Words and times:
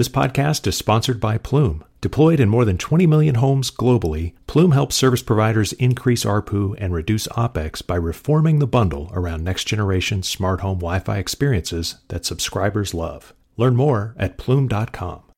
This 0.00 0.08
podcast 0.08 0.66
is 0.66 0.78
sponsored 0.78 1.20
by 1.20 1.36
Plume. 1.36 1.84
Deployed 2.00 2.40
in 2.40 2.48
more 2.48 2.64
than 2.64 2.78
20 2.78 3.06
million 3.06 3.34
homes 3.34 3.70
globally, 3.70 4.32
Plume 4.46 4.70
helps 4.70 4.96
service 4.96 5.20
providers 5.20 5.74
increase 5.74 6.24
ARPU 6.24 6.74
and 6.78 6.94
reduce 6.94 7.28
OPEX 7.28 7.86
by 7.86 7.96
reforming 7.96 8.60
the 8.60 8.66
bundle 8.66 9.10
around 9.12 9.44
next 9.44 9.64
generation 9.64 10.22
smart 10.22 10.62
home 10.62 10.78
Wi 10.78 11.00
Fi 11.00 11.18
experiences 11.18 11.96
that 12.08 12.24
subscribers 12.24 12.94
love. 12.94 13.34
Learn 13.58 13.76
more 13.76 14.14
at 14.18 14.38
plume.com. 14.38 15.29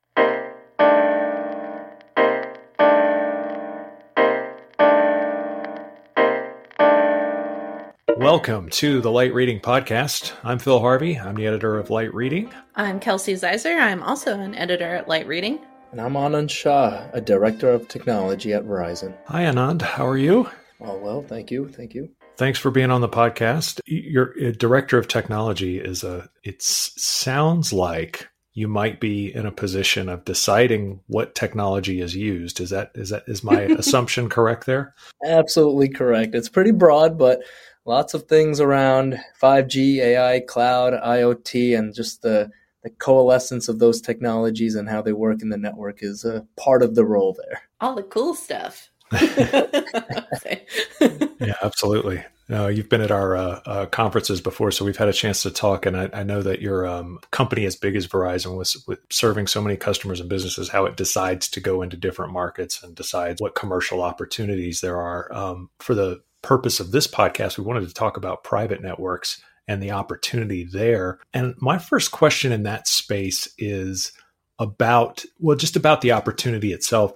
Welcome 8.32 8.70
to 8.70 9.02
the 9.02 9.10
Light 9.10 9.34
Reading 9.34 9.60
Podcast. 9.60 10.32
I'm 10.42 10.58
Phil 10.58 10.80
Harvey. 10.80 11.18
I'm 11.18 11.34
the 11.34 11.46
editor 11.46 11.78
of 11.78 11.90
Light 11.90 12.14
Reading. 12.14 12.50
I'm 12.74 12.98
Kelsey 12.98 13.34
Ziser. 13.34 13.78
I'm 13.78 14.02
also 14.02 14.40
an 14.40 14.54
editor 14.54 14.94
at 14.94 15.06
Light 15.06 15.26
Reading. 15.26 15.60
And 15.90 16.00
I'm 16.00 16.14
Anand 16.14 16.48
Shah, 16.48 17.10
a 17.12 17.20
director 17.20 17.68
of 17.68 17.88
technology 17.88 18.54
at 18.54 18.64
Verizon. 18.64 19.14
Hi, 19.26 19.42
Anand. 19.42 19.82
How 19.82 20.06
are 20.06 20.16
you? 20.16 20.48
Oh, 20.80 20.96
well, 20.96 21.22
thank 21.22 21.50
you. 21.50 21.68
Thank 21.68 21.92
you. 21.92 22.08
Thanks 22.38 22.58
for 22.58 22.70
being 22.70 22.90
on 22.90 23.02
the 23.02 23.08
podcast. 23.08 23.80
Your 23.84 24.32
uh, 24.42 24.52
director 24.52 24.96
of 24.96 25.08
technology 25.08 25.78
is 25.78 26.02
a, 26.02 26.30
it 26.42 26.62
sounds 26.62 27.70
like 27.74 28.30
you 28.54 28.68
might 28.68 29.00
be 29.00 29.34
in 29.34 29.46
a 29.46 29.52
position 29.52 30.08
of 30.08 30.24
deciding 30.24 31.00
what 31.06 31.34
technology 31.34 32.00
is 32.00 32.14
used. 32.14 32.60
Is 32.60 32.70
that, 32.70 32.90
is 32.94 33.08
that, 33.08 33.24
is 33.26 33.42
my 33.42 33.60
assumption 33.78 34.28
correct 34.28 34.66
there? 34.66 34.94
Absolutely 35.24 35.88
correct. 35.88 36.34
It's 36.34 36.50
pretty 36.50 36.72
broad, 36.72 37.18
but 37.18 37.40
lots 37.84 38.14
of 38.14 38.24
things 38.24 38.60
around 38.60 39.18
5G, 39.40 39.98
AI, 39.98 40.40
cloud, 40.40 40.92
IoT, 40.92 41.78
and 41.78 41.94
just 41.94 42.22
the, 42.22 42.50
the 42.82 42.90
coalescence 42.90 43.68
of 43.68 43.78
those 43.78 44.00
technologies 44.00 44.74
and 44.74 44.88
how 44.88 45.00
they 45.00 45.12
work 45.12 45.40
in 45.40 45.48
the 45.48 45.56
network 45.56 46.02
is 46.02 46.24
a 46.24 46.46
part 46.56 46.82
of 46.82 46.94
the 46.94 47.04
role 47.04 47.34
there. 47.46 47.62
All 47.80 47.94
the 47.94 48.02
cool 48.02 48.34
stuff. 48.34 48.90
yeah, 51.40 51.54
absolutely. 51.62 52.24
No, 52.48 52.68
you've 52.68 52.88
been 52.88 53.00
at 53.00 53.10
our 53.10 53.36
uh, 53.36 53.60
uh, 53.64 53.86
conferences 53.86 54.40
before, 54.40 54.70
so 54.70 54.84
we've 54.84 54.96
had 54.96 55.08
a 55.08 55.12
chance 55.12 55.42
to 55.42 55.50
talk. 55.50 55.86
And 55.86 55.96
I, 55.96 56.10
I 56.12 56.22
know 56.22 56.42
that 56.42 56.60
your 56.60 56.86
um, 56.86 57.18
company, 57.30 57.64
as 57.64 57.76
big 57.76 57.96
as 57.96 58.06
Verizon, 58.06 58.56
was 58.56 58.84
with 58.86 58.98
serving 59.10 59.46
so 59.46 59.62
many 59.62 59.76
customers 59.76 60.20
and 60.20 60.28
businesses, 60.28 60.68
how 60.68 60.84
it 60.84 60.96
decides 60.96 61.48
to 61.48 61.60
go 61.60 61.82
into 61.82 61.96
different 61.96 62.32
markets 62.32 62.82
and 62.82 62.94
decides 62.94 63.40
what 63.40 63.54
commercial 63.54 64.02
opportunities 64.02 64.80
there 64.80 65.00
are 65.00 65.32
um, 65.32 65.70
for 65.78 65.94
the 65.94 66.20
purpose 66.42 66.80
of 66.80 66.90
this 66.90 67.06
podcast, 67.06 67.56
we 67.56 67.64
wanted 67.64 67.88
to 67.88 67.94
talk 67.94 68.16
about 68.16 68.44
private 68.44 68.82
networks 68.82 69.40
and 69.68 69.82
the 69.82 69.92
opportunity 69.92 70.64
there. 70.64 71.18
And 71.32 71.54
my 71.58 71.78
first 71.78 72.10
question 72.10 72.52
in 72.52 72.64
that 72.64 72.88
space 72.88 73.48
is 73.56 74.12
about, 74.58 75.24
well, 75.38 75.56
just 75.56 75.76
about 75.76 76.00
the 76.00 76.12
opportunity 76.12 76.72
itself. 76.72 77.12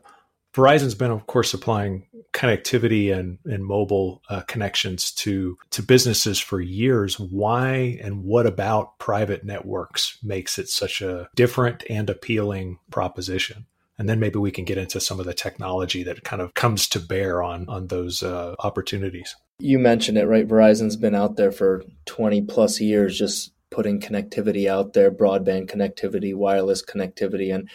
Verizon's 0.56 0.94
been, 0.94 1.10
of 1.10 1.26
course, 1.26 1.50
supplying 1.50 2.06
connectivity 2.32 3.16
and, 3.16 3.38
and 3.44 3.64
mobile 3.64 4.22
uh, 4.30 4.40
connections 4.42 5.12
to 5.12 5.56
to 5.70 5.82
businesses 5.82 6.38
for 6.38 6.60
years. 6.60 7.20
Why 7.20 7.98
and 8.02 8.24
what 8.24 8.46
about 8.46 8.98
private 8.98 9.44
networks 9.44 10.18
makes 10.22 10.58
it 10.58 10.68
such 10.68 11.02
a 11.02 11.28
different 11.34 11.84
and 11.88 12.08
appealing 12.10 12.78
proposition? 12.90 13.66
and 13.98 14.08
then 14.08 14.20
maybe 14.20 14.38
we 14.38 14.50
can 14.50 14.66
get 14.66 14.76
into 14.76 15.00
some 15.00 15.18
of 15.20 15.24
the 15.24 15.32
technology 15.32 16.02
that 16.02 16.22
kind 16.22 16.42
of 16.42 16.52
comes 16.54 16.86
to 16.88 17.00
bear 17.00 17.42
on 17.42 17.68
on 17.68 17.86
those 17.86 18.22
uh, 18.22 18.54
opportunities. 18.58 19.34
You 19.58 19.78
mentioned 19.78 20.18
it, 20.18 20.26
right? 20.26 20.46
Verizon's 20.46 20.96
been 20.96 21.14
out 21.14 21.36
there 21.36 21.52
for 21.52 21.82
20 22.04 22.42
plus 22.42 22.80
years, 22.80 23.18
just 23.18 23.52
putting 23.70 24.00
connectivity 24.00 24.68
out 24.68 24.92
there, 24.92 25.10
broadband 25.10 25.70
connectivity, 25.70 26.34
wireless 26.34 26.84
connectivity, 26.84 27.54
and 27.54 27.70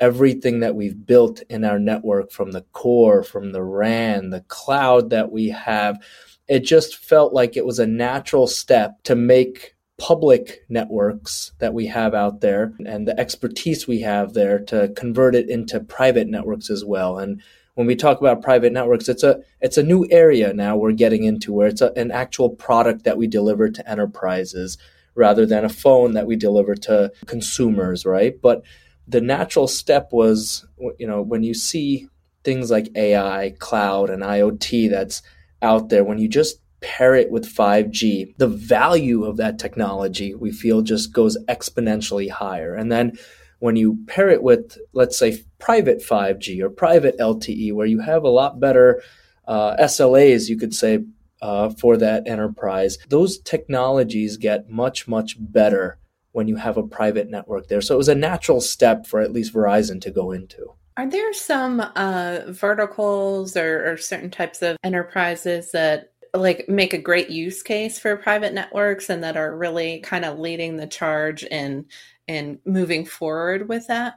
everything 0.00 0.60
that 0.60 0.74
we've 0.74 1.06
built 1.06 1.42
in 1.48 1.64
our 1.64 1.78
network 1.78 2.30
from 2.30 2.52
the 2.52 2.62
core, 2.72 3.22
from 3.22 3.52
the 3.52 3.62
RAN, 3.62 4.30
the 4.30 4.42
cloud 4.42 5.10
that 5.10 5.32
we 5.32 5.48
have. 5.48 6.02
It 6.48 6.60
just 6.60 6.96
felt 6.96 7.32
like 7.32 7.56
it 7.56 7.66
was 7.66 7.78
a 7.78 7.86
natural 7.86 8.46
step 8.46 9.02
to 9.04 9.14
make 9.14 9.74
public 9.98 10.64
networks 10.68 11.52
that 11.58 11.74
we 11.74 11.86
have 11.86 12.14
out 12.14 12.40
there 12.40 12.72
and 12.86 13.06
the 13.06 13.18
expertise 13.18 13.86
we 13.86 14.00
have 14.00 14.32
there 14.32 14.60
to 14.60 14.88
convert 14.96 15.34
it 15.34 15.50
into 15.50 15.80
private 15.80 16.28
networks 16.28 16.70
as 16.70 16.84
well. 16.84 17.18
And 17.18 17.42
when 17.74 17.86
we 17.86 17.96
talk 17.96 18.20
about 18.20 18.42
private 18.42 18.72
networks, 18.72 19.08
it's 19.08 19.24
a 19.24 19.40
it's 19.60 19.76
a 19.76 19.82
new 19.82 20.06
area 20.10 20.52
now 20.52 20.76
we're 20.76 20.92
getting 20.92 21.24
into 21.24 21.52
where 21.52 21.68
it's 21.68 21.80
a, 21.80 21.92
an 21.96 22.12
actual 22.12 22.50
product 22.50 23.04
that 23.04 23.18
we 23.18 23.26
deliver 23.26 23.68
to 23.68 23.90
enterprises 23.90 24.78
rather 25.16 25.44
than 25.44 25.64
a 25.64 25.68
phone 25.68 26.12
that 26.14 26.26
we 26.26 26.36
deliver 26.36 26.76
to 26.76 27.12
consumers, 27.26 28.06
right? 28.06 28.40
But 28.40 28.62
the 29.08 29.20
natural 29.20 29.66
step 29.66 30.10
was, 30.12 30.66
you 30.98 31.06
know, 31.06 31.22
when 31.22 31.42
you 31.42 31.54
see 31.54 32.08
things 32.44 32.70
like 32.70 32.90
AI, 32.94 33.54
cloud, 33.58 34.10
and 34.10 34.22
IoT 34.22 34.90
that's 34.90 35.22
out 35.62 35.88
there, 35.88 36.04
when 36.04 36.18
you 36.18 36.28
just 36.28 36.60
pair 36.80 37.14
it 37.14 37.30
with 37.30 37.44
5G, 37.44 38.36
the 38.36 38.46
value 38.46 39.24
of 39.24 39.38
that 39.38 39.58
technology 39.58 40.34
we 40.34 40.52
feel 40.52 40.82
just 40.82 41.12
goes 41.12 41.36
exponentially 41.46 42.30
higher. 42.30 42.74
And 42.74 42.92
then 42.92 43.18
when 43.58 43.76
you 43.76 43.98
pair 44.06 44.28
it 44.28 44.42
with, 44.42 44.78
let's 44.92 45.18
say, 45.18 45.42
private 45.58 45.98
5G 45.98 46.60
or 46.60 46.70
private 46.70 47.18
LTE, 47.18 47.72
where 47.72 47.86
you 47.86 48.00
have 48.00 48.22
a 48.22 48.28
lot 48.28 48.60
better 48.60 49.02
uh, 49.48 49.76
SLAs, 49.78 50.48
you 50.48 50.56
could 50.56 50.74
say, 50.74 51.04
uh, 51.40 51.70
for 51.70 51.96
that 51.96 52.26
enterprise, 52.26 52.98
those 53.08 53.38
technologies 53.38 54.36
get 54.36 54.68
much, 54.68 55.08
much 55.08 55.36
better 55.38 55.98
when 56.32 56.48
you 56.48 56.56
have 56.56 56.76
a 56.76 56.82
private 56.82 57.28
network 57.28 57.68
there. 57.68 57.80
So 57.80 57.94
it 57.94 57.98
was 57.98 58.08
a 58.08 58.14
natural 58.14 58.60
step 58.60 59.06
for 59.06 59.20
at 59.20 59.32
least 59.32 59.54
Verizon 59.54 60.00
to 60.02 60.10
go 60.10 60.32
into. 60.32 60.74
Are 60.96 61.08
there 61.08 61.32
some 61.32 61.80
uh, 61.80 62.40
verticals 62.48 63.56
or, 63.56 63.92
or 63.92 63.96
certain 63.96 64.30
types 64.30 64.62
of 64.62 64.76
enterprises 64.82 65.70
that 65.72 66.12
like 66.34 66.68
make 66.68 66.92
a 66.92 66.98
great 66.98 67.30
use 67.30 67.62
case 67.62 67.98
for 67.98 68.16
private 68.16 68.52
networks 68.52 69.08
and 69.08 69.22
that 69.22 69.36
are 69.36 69.56
really 69.56 70.00
kind 70.00 70.24
of 70.24 70.38
leading 70.38 70.76
the 70.76 70.86
charge 70.86 71.44
in 71.44 71.86
in 72.26 72.58
moving 72.66 73.04
forward 73.04 73.68
with 73.68 73.86
that? 73.86 74.14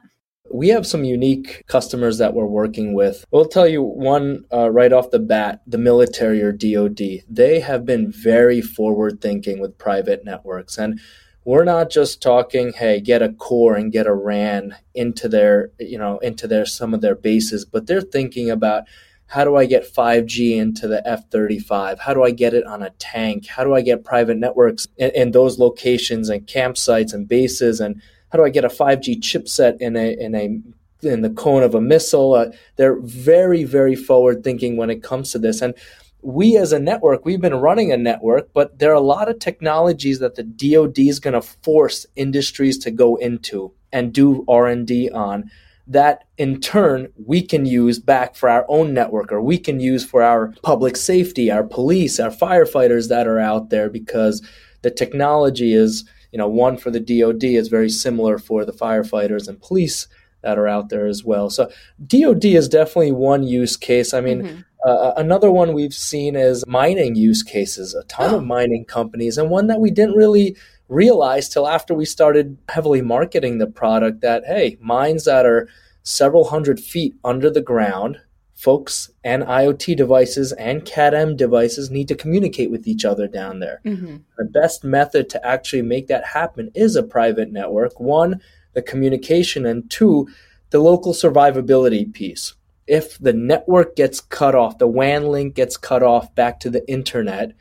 We 0.52 0.68
have 0.68 0.86
some 0.86 1.04
unique 1.04 1.64
customers 1.66 2.18
that 2.18 2.34
we're 2.34 2.44
working 2.46 2.94
with. 2.94 3.24
We'll 3.30 3.46
tell 3.46 3.66
you 3.66 3.82
one 3.82 4.44
uh, 4.52 4.70
right 4.70 4.92
off 4.92 5.10
the 5.10 5.18
bat 5.18 5.62
the 5.66 5.78
military 5.78 6.42
or 6.42 6.52
DoD. 6.52 7.22
They 7.28 7.60
have 7.60 7.86
been 7.86 8.12
very 8.12 8.60
forward 8.60 9.20
thinking 9.20 9.60
with 9.60 9.78
private 9.78 10.24
networks. 10.24 10.76
And 10.78 11.00
we're 11.44 11.64
not 11.64 11.90
just 11.90 12.22
talking, 12.22 12.72
hey, 12.72 13.00
get 13.00 13.22
a 13.22 13.32
core 13.32 13.74
and 13.74 13.92
get 13.92 14.06
a 14.06 14.14
RAN 14.14 14.76
into 14.94 15.28
their, 15.28 15.70
you 15.78 15.98
know, 15.98 16.18
into 16.18 16.46
their 16.46 16.64
some 16.64 16.94
of 16.94 17.00
their 17.00 17.16
bases, 17.16 17.64
but 17.64 17.86
they're 17.86 18.00
thinking 18.00 18.50
about 18.50 18.84
how 19.26 19.44
do 19.44 19.56
I 19.56 19.64
get 19.64 19.90
5G 19.90 20.56
into 20.58 20.86
the 20.86 21.06
F 21.08 21.30
35? 21.30 21.98
How 21.98 22.12
do 22.12 22.22
I 22.22 22.30
get 22.30 22.52
it 22.52 22.66
on 22.66 22.82
a 22.82 22.90
tank? 22.98 23.46
How 23.46 23.64
do 23.64 23.74
I 23.74 23.80
get 23.80 24.04
private 24.04 24.36
networks 24.36 24.86
in, 24.98 25.10
in, 25.12 25.30
those 25.30 25.58
locations 25.58 26.28
and 26.28 26.46
campsites 26.46 27.14
and 27.14 27.26
bases? 27.26 27.80
And 27.80 28.02
how 28.30 28.36
do 28.36 28.44
I 28.44 28.50
get 28.50 28.66
a 28.66 28.68
5G 28.68 29.20
chipset 29.20 29.80
in 29.80 29.96
a, 29.96 30.12
in 30.20 30.34
a 30.34 30.60
in 31.04 31.22
the 31.22 31.30
cone 31.30 31.62
of 31.62 31.74
a 31.74 31.80
missile? 31.80 32.34
Uh, 32.34 32.50
they're 32.76 33.00
very, 33.00 33.64
very 33.64 33.96
forward 33.96 34.44
thinking 34.44 34.76
when 34.76 34.90
it 34.90 35.02
comes 35.02 35.32
to 35.32 35.38
this. 35.38 35.62
And 35.62 35.74
we 36.22 36.56
as 36.56 36.72
a 36.72 36.78
network, 36.78 37.24
we've 37.24 37.40
been 37.40 37.54
running 37.54 37.92
a 37.92 37.96
network, 37.96 38.52
but 38.52 38.78
there 38.78 38.90
are 38.90 38.94
a 38.94 39.00
lot 39.00 39.28
of 39.28 39.38
technologies 39.38 40.20
that 40.20 40.36
the 40.36 40.44
DoD 40.44 40.98
is 41.00 41.18
going 41.18 41.34
to 41.34 41.42
force 41.42 42.06
industries 42.16 42.78
to 42.78 42.90
go 42.90 43.16
into 43.16 43.72
and 43.92 44.12
do 44.12 44.44
R&D 44.48 45.10
on 45.10 45.50
that 45.86 46.24
in 46.38 46.60
turn 46.60 47.08
we 47.26 47.42
can 47.42 47.66
use 47.66 47.98
back 47.98 48.36
for 48.36 48.48
our 48.48 48.64
own 48.68 48.94
network 48.94 49.32
or 49.32 49.42
we 49.42 49.58
can 49.58 49.80
use 49.80 50.04
for 50.04 50.22
our 50.22 50.54
public 50.62 50.96
safety, 50.96 51.50
our 51.50 51.64
police, 51.64 52.20
our 52.20 52.30
firefighters 52.30 53.08
that 53.08 53.26
are 53.26 53.40
out 53.40 53.70
there 53.70 53.90
because 53.90 54.46
the 54.82 54.90
technology 54.90 55.74
is, 55.74 56.08
you 56.30 56.38
know, 56.38 56.48
one 56.48 56.76
for 56.76 56.90
the 56.90 57.00
DoD 57.00 57.44
is 57.44 57.68
very 57.68 57.90
similar 57.90 58.38
for 58.38 58.64
the 58.64 58.72
firefighters 58.72 59.48
and 59.48 59.60
police 59.60 60.06
that 60.42 60.58
are 60.58 60.68
out 60.68 60.88
there 60.88 61.06
as 61.06 61.24
well. 61.24 61.50
So 61.50 61.70
DoD 62.04 62.44
is 62.44 62.68
definitely 62.68 63.12
one 63.12 63.42
use 63.42 63.76
case. 63.76 64.14
I 64.14 64.20
mean, 64.20 64.42
mm-hmm. 64.42 64.60
Uh, 64.84 65.12
another 65.16 65.50
one 65.50 65.72
we've 65.72 65.94
seen 65.94 66.36
is 66.36 66.64
mining 66.66 67.14
use 67.14 67.42
cases, 67.42 67.94
a 67.94 68.04
ton 68.04 68.34
oh. 68.34 68.38
of 68.38 68.44
mining 68.44 68.84
companies, 68.84 69.38
and 69.38 69.50
one 69.50 69.68
that 69.68 69.80
we 69.80 69.90
didn't 69.90 70.16
really 70.16 70.56
realize 70.88 71.48
till 71.48 71.66
after 71.68 71.94
we 71.94 72.04
started 72.04 72.58
heavily 72.68 73.00
marketing 73.00 73.58
the 73.58 73.66
product 73.66 74.20
that 74.20 74.44
hey, 74.46 74.76
mines 74.80 75.24
that 75.24 75.46
are 75.46 75.68
several 76.02 76.44
hundred 76.44 76.80
feet 76.80 77.14
under 77.24 77.48
the 77.48 77.62
ground, 77.62 78.18
folks 78.54 79.10
and 79.24 79.42
IoT 79.42 79.96
devices 79.96 80.52
and 80.52 80.84
CAT-M 80.84 81.36
devices 81.36 81.90
need 81.90 82.08
to 82.08 82.14
communicate 82.14 82.70
with 82.70 82.86
each 82.86 83.04
other 83.04 83.26
down 83.26 83.60
there. 83.60 83.80
Mm-hmm. 83.84 84.18
The 84.38 84.44
best 84.44 84.84
method 84.84 85.28
to 85.30 85.46
actually 85.46 85.82
make 85.82 86.06
that 86.08 86.24
happen 86.24 86.70
is 86.74 86.94
a 86.94 87.02
private 87.02 87.50
network. 87.50 87.98
One, 87.98 88.40
the 88.74 88.82
communication, 88.82 89.66
and 89.66 89.90
two, 89.90 90.28
the 90.70 90.78
local 90.78 91.12
survivability 91.12 92.12
piece. 92.12 92.54
If 92.86 93.18
the 93.18 93.32
network 93.32 93.96
gets 93.96 94.20
cut 94.20 94.54
off, 94.54 94.78
the 94.78 94.88
WAN 94.88 95.28
link 95.28 95.54
gets 95.54 95.76
cut 95.76 96.02
off 96.02 96.34
back 96.34 96.60
to 96.60 96.70
the 96.70 96.88
internet, 96.90 97.52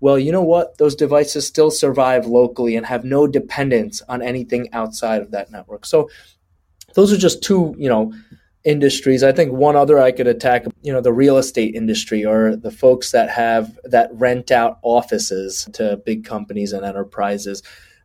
well, 0.00 0.18
you 0.18 0.30
know 0.30 0.42
what? 0.42 0.78
Those 0.78 0.94
devices 0.94 1.46
still 1.46 1.70
survive 1.70 2.26
locally 2.26 2.76
and 2.76 2.84
have 2.86 3.04
no 3.04 3.26
dependence 3.26 4.02
on 4.08 4.22
anything 4.22 4.68
outside 4.72 5.22
of 5.22 5.30
that 5.30 5.50
network. 5.50 5.86
So 5.86 6.10
those 6.94 7.12
are 7.12 7.16
just 7.16 7.42
two, 7.42 7.74
you 7.78 7.88
know, 7.88 8.12
industries. 8.64 9.22
I 9.22 9.32
think 9.32 9.52
one 9.52 9.76
other 9.76 9.98
I 9.98 10.12
could 10.12 10.26
attack, 10.26 10.66
you 10.82 10.92
know, 10.92 11.00
the 11.00 11.12
real 11.12 11.38
estate 11.38 11.74
industry 11.74 12.24
or 12.24 12.56
the 12.56 12.70
folks 12.70 13.12
that 13.12 13.30
have 13.30 13.78
that 13.84 14.10
rent 14.12 14.50
out 14.50 14.78
offices 14.82 15.68
to 15.74 15.96
big 16.04 16.24
companies 16.24 16.72
and 16.72 16.84
enterprises. 16.84 17.62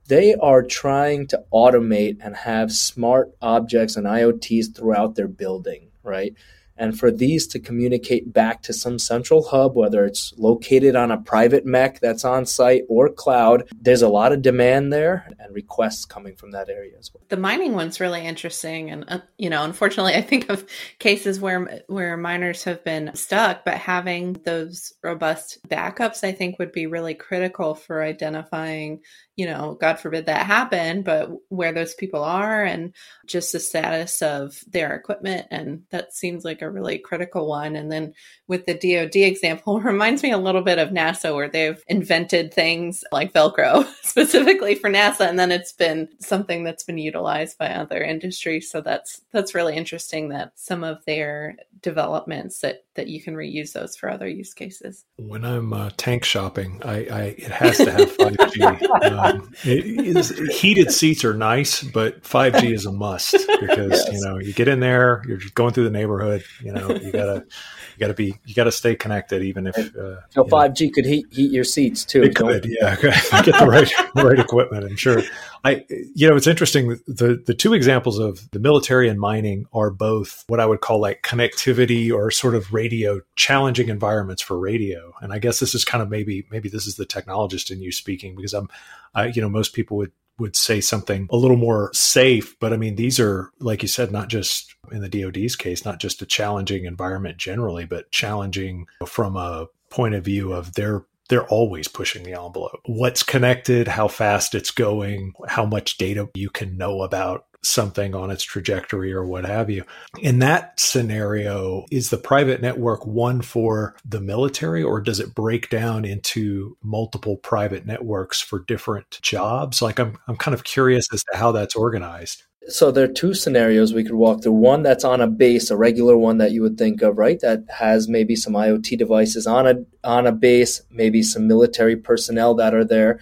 They 0.08 0.36
are 0.36 0.64
trying 0.64 1.28
to 1.28 1.44
automate 1.54 2.18
and 2.22 2.36
have 2.36 2.72
smart 2.72 3.32
objects 3.42 3.96
and 3.96 4.06
IoTs 4.06 4.76
throughout 4.76 5.16
their 5.16 5.28
building, 5.28 5.90
right? 6.04 6.34
And 6.82 6.98
for 6.98 7.12
these 7.12 7.46
to 7.46 7.60
communicate 7.60 8.34
back 8.34 8.64
to 8.64 8.74
some 8.74 8.98
central 8.98 9.44
hub, 9.44 9.76
whether 9.76 10.04
it's 10.04 10.34
located 10.38 10.96
on 10.96 11.12
a 11.12 11.22
private 11.22 11.64
MEC 11.64 12.00
that's 12.00 12.26
on 12.26 12.44
site 12.44 12.86
or 12.90 13.08
cloud, 13.08 13.70
there's 13.80 14.02
a 14.02 14.10
lot 14.10 14.32
of 14.32 14.42
demand 14.42 14.92
there 14.92 15.30
and 15.38 15.54
requests 15.54 16.06
coming 16.06 16.36
from 16.36 16.50
that 16.52 16.70
area 16.70 16.98
as 16.98 17.14
well. 17.14 17.24
The 17.30 17.38
mining 17.38 17.74
one's 17.74 18.00
really 18.00 18.26
interesting, 18.26 18.90
and 18.90 19.06
uh, 19.08 19.20
you 19.38 19.52
know, 19.52 19.64
unfortunately, 19.64 20.14
I 20.16 20.24
think 20.24 20.50
of 20.50 20.66
cases 20.98 21.40
where 21.40 21.84
where 21.86 22.18
miners 22.18 22.64
have 22.64 22.84
been 22.84 23.12
stuck, 23.14 23.64
but 23.64 23.76
having 23.76 24.34
those 24.44 24.92
robust 25.04 25.60
backups, 25.70 26.24
I 26.24 26.32
think, 26.32 26.58
would 26.58 26.72
be 26.72 26.88
really 26.88 27.14
critical 27.14 27.76
for 27.76 28.02
identifying 28.02 29.02
you 29.36 29.46
know, 29.46 29.78
God 29.80 30.00
forbid 30.00 30.26
that 30.26 30.46
happen, 30.46 31.04
but 31.04 31.30
where 31.50 31.72
those 31.72 31.94
people 31.94 32.24
are 32.24 32.64
and 32.64 32.94
just 33.26 33.54
the 33.54 33.60
status 33.60 34.22
of 34.22 34.60
their 34.68 34.94
equipment. 34.94 35.48
And 35.50 35.84
that 35.90 36.14
seems 36.14 36.44
like 36.44 36.62
a 36.62 36.70
really 36.70 36.98
critical 36.98 37.48
one. 37.48 37.76
And 37.76 37.92
then 37.92 38.14
with 38.48 38.66
the 38.66 38.74
DoD 38.74 39.16
example, 39.16 39.80
reminds 39.82 40.22
me 40.22 40.32
a 40.32 40.38
little 40.38 40.62
bit 40.62 40.80
of 40.80 40.90
NASA, 40.90 41.34
where 41.34 41.50
they've 41.50 41.82
invented 41.88 42.54
things 42.54 43.04
like 43.12 43.34
Velcro 43.34 43.88
specifically 44.04 44.76
for 44.76 44.90
NASA, 44.90 45.28
and 45.28 45.40
then 45.40 45.52
it's 45.52 45.74
been 45.74 46.10
something 46.20 46.64
that's 46.64 46.84
been 46.84 46.98
utilized 46.98 47.58
by 47.58 47.70
other 47.70 48.04
industries. 48.04 48.70
So 48.70 48.82
that's 48.82 49.22
that's 49.32 49.56
really 49.56 49.76
interesting 49.76 50.30
that 50.30 50.52
some 50.56 50.84
of 50.84 51.04
their 51.06 51.56
developments 51.82 52.60
that 52.60 52.84
that 52.96 53.08
you 53.08 53.22
can 53.22 53.36
reuse 53.36 53.72
those 53.72 53.96
for 53.96 54.10
other 54.10 54.28
use 54.28 54.54
cases. 54.54 55.06
When 55.18 55.46
I'm 55.46 55.72
uh, 55.72 55.92
tank 55.96 56.26
shopping, 56.26 56.82
I, 56.84 57.06
I, 57.06 57.24
it 57.38 57.52
has 57.52 57.78
to 57.78 57.92
have 57.92 58.18
5G. 58.18 58.82
um, 59.22 59.52
it, 59.64 60.52
heated 60.52 60.92
seats 60.92 61.24
are 61.24 61.34
nice, 61.34 61.84
but 61.84 62.24
5G 62.24 62.72
is 62.74 62.86
a 62.86 62.92
must 62.92 63.32
because 63.60 63.92
yes. 63.92 64.10
you 64.12 64.22
know 64.22 64.38
you 64.38 64.54
get 64.54 64.68
in 64.68 64.80
there, 64.80 65.24
you're 65.28 65.38
just 65.38 65.56
going 65.56 65.74
through 65.74 65.86
the 65.86 65.92
neighborhood. 65.92 66.44
You 66.64 66.74
know 66.74 66.90
you 66.90 67.12
gotta 67.12 67.46
you 67.46 68.00
gotta 68.00 68.14
be 68.14 68.36
you 68.46 68.54
gotta 68.56 68.72
stay 68.72 68.96
connected, 68.96 69.44
even 69.44 69.68
if 69.68 69.78
uh, 69.78 70.18
so 70.30 70.44
5G 70.44 70.94
could 70.94 71.06
heat 71.06 71.26
heat 71.32 71.52
your 71.52 71.64
seats 71.64 72.06
too. 72.06 72.24
It 72.24 72.36
could, 72.36 72.66
yeah. 72.68 72.96
Get 73.02 73.60
the 73.60 73.68
right 73.68 73.92
right 74.16 74.40
equipment. 74.40 74.86
I'm 74.86 74.96
sure. 74.96 75.22
I, 75.64 75.86
you 76.16 76.28
know, 76.28 76.36
it's 76.36 76.48
interesting. 76.48 77.00
The 77.08 77.42
the 77.46 77.54
two 77.54 77.74
examples 77.74 78.18
of 78.18 78.50
the 78.52 78.60
military 78.60 79.08
and 79.08 79.20
mining 79.20 79.68
are 79.74 79.92
both 79.92 80.44
what 80.48 80.60
I 80.60 80.66
would 80.66 80.82
call 80.82 81.00
like 81.00 81.22
connectivity 81.22 82.12
or 82.12 82.32
sort 82.32 82.56
of 82.56 82.74
radio 82.74 83.22
challenging 83.36 83.90
environments 83.90 84.42
for 84.42 84.58
radio. 84.58 85.14
And 85.22 85.32
I 85.32 85.40
guess 85.40 85.60
this 85.60 85.76
is 85.76 85.86
kind 85.86 86.02
of 86.02 86.10
maybe 86.10 86.46
maybe 86.50 86.70
this 86.70 86.88
is 86.88 86.96
the 86.96 87.06
technologist 87.06 87.70
in 87.70 87.82
you 87.82 87.92
speaking 87.92 88.36
because 88.36 88.54
I'm, 88.54 88.70
I, 89.14 89.28
you 89.28 89.42
know, 89.42 89.50
most 89.50 89.74
people 89.74 89.98
would 89.98 90.12
would 90.40 90.56
say 90.56 90.82
something 90.82 91.28
a 91.32 91.38
little 91.38 91.58
more 91.58 91.92
safe. 91.94 92.58
But 92.60 92.74
I 92.74 92.78
mean, 92.78 92.96
these 92.96 93.20
are, 93.20 93.52
like 93.60 93.82
you 93.84 93.88
said, 93.88 94.12
not 94.12 94.28
just 94.28 94.76
in 94.92 95.02
the 95.02 95.10
DoD's 95.10 95.56
case, 95.56 95.86
not 95.86 96.00
just 96.00 96.22
a 96.22 96.26
challenging 96.26 96.86
environment 96.86 97.38
generally, 97.38 97.86
but 97.86 98.12
challenging 98.12 98.88
from 99.06 99.38
a 99.38 99.68
point 99.90 100.16
of 100.16 100.26
view 100.26 100.52
of 100.52 100.74
their 100.74 101.06
they're 101.30 101.48
always 101.48 101.88
pushing 101.88 102.24
the 102.24 102.34
envelope. 102.34 102.82
What's 102.86 103.24
connected, 103.24 103.88
how 103.88 104.10
fast 104.10 104.54
it's 104.54 104.72
going, 104.72 105.32
how 105.48 105.66
much 105.66 105.98
data 105.98 106.30
you 106.34 106.50
can 106.50 106.78
know 106.78 107.04
about 107.04 107.46
something 107.64 108.16
on 108.16 108.32
its 108.32 108.44
trajectory 108.44 109.14
or 109.14 109.24
what 109.24 109.46
have 109.46 109.70
you. 109.70 109.84
In 110.20 110.40
that 110.40 110.80
scenario, 110.80 111.86
is 111.92 112.10
the 112.10 112.18
private 112.18 112.62
network 112.62 113.06
one 113.06 113.42
for 113.42 113.96
the 114.06 114.22
military 114.22 114.84
or 114.84 115.00
does 115.02 115.20
it 115.20 115.36
break 115.36 115.70
down 115.70 116.06
into 116.06 116.78
multiple 116.84 117.38
private 117.38 117.86
networks 117.86 118.42
for 118.42 118.60
different 118.60 119.20
jobs? 119.22 119.82
Like 119.82 120.00
I'm 120.00 120.18
I'm 120.28 120.38
kind 120.38 120.54
of 120.54 120.64
curious 120.64 121.08
as 121.14 121.24
to 121.32 121.38
how 121.38 121.52
that's 121.52 121.76
organized. 121.76 122.44
So 122.68 122.92
there 122.92 123.06
are 123.06 123.12
two 123.12 123.34
scenarios 123.34 123.94
we 123.94 124.04
could 124.04 124.14
walk 124.14 124.44
through. 124.44 124.52
One 124.54 124.84
that's 124.84 125.04
on 125.04 125.20
a 125.20 125.28
base, 125.28 125.72
a 125.72 125.78
regular 125.78 126.16
one 126.16 126.38
that 126.38 126.52
you 126.52 126.62
would 126.62 126.78
think 126.78 127.02
of, 127.02 127.18
right? 127.18 127.40
That 127.40 127.64
has 127.70 128.08
maybe 128.08 128.36
some 128.36 128.54
IoT 128.54 128.98
devices 129.00 129.48
on 129.48 129.66
a 129.68 129.74
on 130.04 130.28
a 130.28 130.32
base, 130.32 130.82
maybe 130.92 131.24
some 131.24 131.48
military 131.48 131.96
personnel 131.96 132.54
that 132.56 132.76
are 132.76 132.86
there. 132.86 133.20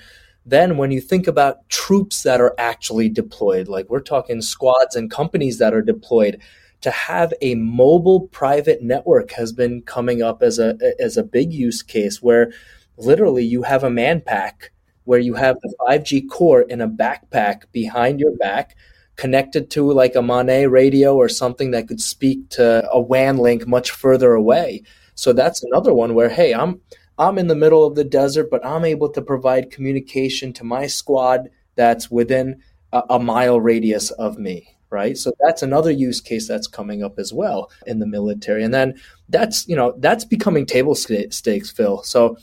Then 0.50 0.78
when 0.78 0.90
you 0.90 1.00
think 1.00 1.28
about 1.28 1.68
troops 1.70 2.24
that 2.24 2.42
are 2.42 2.56
actually 2.58 3.08
deployed, 3.10 3.68
like 3.68 3.88
we're 3.90 4.00
talking 4.00 4.42
squads 4.42 4.96
and 4.96 5.12
companies 5.12 5.60
that 5.60 5.74
are 5.74 5.82
deployed, 5.82 6.42
to 6.82 6.92
have 6.92 7.34
a 7.42 7.56
mobile 7.56 8.28
private 8.30 8.82
network 8.82 9.32
has 9.32 9.52
been 9.52 9.82
coming 9.84 10.22
up 10.22 10.42
as 10.42 10.58
a 10.58 10.78
as 11.00 11.18
a 11.18 11.24
big 11.24 11.54
use 11.54 11.84
case 11.84 12.22
where 12.22 12.52
literally 12.98 13.44
you 13.44 13.64
have 13.64 13.84
a 13.84 13.90
man 13.90 14.22
pack 14.22 14.72
where 15.04 15.20
you 15.20 15.34
have 15.34 15.60
the 15.62 15.74
5G 15.82 16.30
core 16.30 16.62
in 16.62 16.82
a 16.82 16.88
backpack 16.88 17.64
behind 17.72 18.20
your 18.20 18.36
back 18.38 18.76
connected 19.18 19.70
to 19.70 19.92
like 19.92 20.16
a 20.16 20.22
MANET 20.22 20.72
radio 20.72 21.16
or 21.16 21.28
something 21.28 21.72
that 21.72 21.88
could 21.88 22.00
speak 22.00 22.50
to 22.50 22.90
a 22.90 23.00
WAN 23.02 23.38
link 23.38 23.68
much 23.68 23.92
further 23.92 24.34
away. 24.34 24.82
So 25.16 25.34
that's 25.34 25.62
another 25.64 25.94
one 25.94 26.14
where, 26.14 26.30
hey, 26.30 26.54
I'm 26.54 26.80
I'm 27.20 27.38
in 27.38 27.48
the 27.48 27.56
middle 27.56 27.86
of 27.86 27.96
the 27.96 28.04
desert, 28.04 28.50
but 28.50 28.66
I'm 28.66 28.86
able 28.86 29.10
to 29.10 29.22
provide 29.22 29.72
communication 29.72 30.54
to 30.54 30.64
my 30.64 30.88
squad 30.88 31.50
that's 31.76 32.10
within 32.10 32.62
a, 32.92 33.04
a 33.12 33.20
mile 33.20 33.60
radius 33.60 34.12
of 34.12 34.38
me 34.38 34.76
right 34.92 35.18
so 35.18 35.32
that's 35.46 35.62
another 35.62 35.92
use 35.92 36.20
case 36.20 36.48
that's 36.48 36.66
coming 36.66 37.04
up 37.04 37.20
as 37.20 37.32
well 37.32 37.70
in 37.86 38.00
the 38.00 38.08
military 38.08 38.64
and 38.64 38.74
then 38.74 39.00
that's 39.30 39.68
you 39.68 39.76
know 39.76 39.94
that's 40.00 40.26
becoming 40.26 40.66
table 40.66 40.96
stakes 40.96 41.70
phil 41.70 42.02
so 42.02 42.36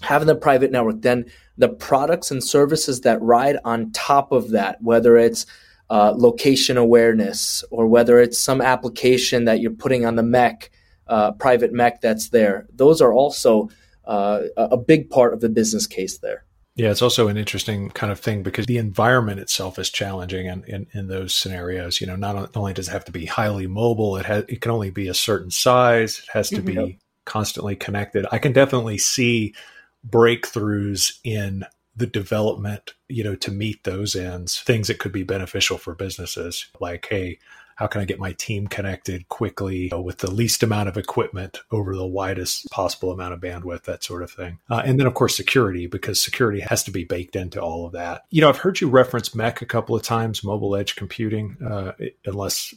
having 0.00 0.28
the 0.28 0.36
private 0.36 0.70
network 0.70 1.02
then 1.02 1.24
the 1.58 1.68
products 1.68 2.30
and 2.30 2.44
services 2.44 3.00
that 3.00 3.20
ride 3.20 3.56
on 3.64 3.90
top 3.90 4.30
of 4.30 4.50
that 4.50 4.80
whether 4.80 5.16
it's 5.16 5.46
uh, 5.90 6.14
location 6.16 6.76
awareness 6.76 7.64
or 7.72 7.88
whether 7.88 8.20
it's 8.20 8.38
some 8.38 8.60
application 8.60 9.44
that 9.44 9.60
you're 9.60 9.72
putting 9.72 10.06
on 10.06 10.14
the 10.14 10.22
MEC 10.22 10.68
uh, 11.08 11.32
private 11.32 11.72
MEC 11.72 12.00
that's 12.00 12.28
there. 12.28 12.66
Those 12.72 13.02
are 13.02 13.12
also 13.12 13.68
uh, 14.10 14.48
a 14.56 14.76
big 14.76 15.08
part 15.08 15.32
of 15.32 15.40
the 15.40 15.48
business 15.48 15.86
case 15.86 16.18
there. 16.18 16.44
Yeah, 16.74 16.90
it's 16.90 17.02
also 17.02 17.28
an 17.28 17.36
interesting 17.36 17.90
kind 17.90 18.10
of 18.10 18.18
thing 18.18 18.42
because 18.42 18.66
the 18.66 18.78
environment 18.78 19.38
itself 19.38 19.78
is 19.78 19.90
challenging 19.90 20.46
in, 20.46 20.64
in, 20.64 20.86
in 20.92 21.08
those 21.08 21.34
scenarios. 21.34 22.00
You 22.00 22.06
know, 22.06 22.16
not 22.16 22.56
only 22.56 22.72
does 22.72 22.88
it 22.88 22.92
have 22.92 23.04
to 23.06 23.12
be 23.12 23.26
highly 23.26 23.66
mobile, 23.66 24.16
it 24.16 24.26
has 24.26 24.44
it 24.48 24.60
can 24.60 24.70
only 24.72 24.90
be 24.90 25.08
a 25.08 25.14
certain 25.14 25.50
size. 25.50 26.18
It 26.20 26.30
has 26.32 26.48
to 26.50 26.56
mm-hmm. 26.56 26.84
be 26.86 26.98
constantly 27.24 27.76
connected. 27.76 28.26
I 28.32 28.38
can 28.38 28.52
definitely 28.52 28.98
see 28.98 29.54
breakthroughs 30.08 31.18
in 31.22 31.64
the 32.00 32.06
development, 32.06 32.94
you 33.08 33.22
know, 33.22 33.36
to 33.36 33.52
meet 33.52 33.84
those 33.84 34.16
ends, 34.16 34.58
things 34.60 34.88
that 34.88 34.98
could 34.98 35.12
be 35.12 35.22
beneficial 35.22 35.76
for 35.76 35.94
businesses, 35.94 36.66
like, 36.80 37.06
hey, 37.08 37.38
how 37.76 37.86
can 37.86 38.00
I 38.00 38.06
get 38.06 38.18
my 38.18 38.32
team 38.32 38.66
connected 38.66 39.28
quickly 39.28 39.90
with 39.92 40.18
the 40.18 40.30
least 40.30 40.62
amount 40.62 40.88
of 40.88 40.96
equipment 40.96 41.60
over 41.70 41.94
the 41.94 42.06
widest 42.06 42.70
possible 42.70 43.12
amount 43.12 43.34
of 43.34 43.40
bandwidth, 43.40 43.82
that 43.82 44.02
sort 44.02 44.22
of 44.22 44.30
thing. 44.30 44.58
Uh, 44.70 44.82
and 44.84 44.98
then, 44.98 45.06
of 45.06 45.14
course, 45.14 45.36
security, 45.36 45.86
because 45.86 46.20
security 46.20 46.60
has 46.60 46.82
to 46.84 46.90
be 46.90 47.04
baked 47.04 47.36
into 47.36 47.60
all 47.60 47.86
of 47.86 47.92
that. 47.92 48.24
You 48.30 48.40
know, 48.40 48.48
I've 48.48 48.58
heard 48.58 48.80
you 48.80 48.88
reference 48.88 49.30
MEC 49.30 49.60
a 49.60 49.66
couple 49.66 49.94
of 49.94 50.02
times, 50.02 50.42
mobile 50.42 50.74
edge 50.74 50.96
computing, 50.96 51.56
uh, 51.66 51.92
unless 52.24 52.74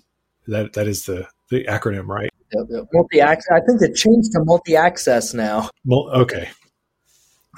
that 0.47 0.73
that 0.73 0.87
is 0.87 1.05
the 1.05 1.27
the 1.49 1.63
acronym, 1.65 2.07
right? 2.07 2.29
Multi 2.93 3.21
access. 3.21 3.51
I 3.51 3.61
think 3.65 3.81
it 3.81 3.95
changed 3.95 4.33
to 4.33 4.43
multi 4.43 4.75
access 4.75 5.33
now. 5.33 5.69
okay, 5.91 6.49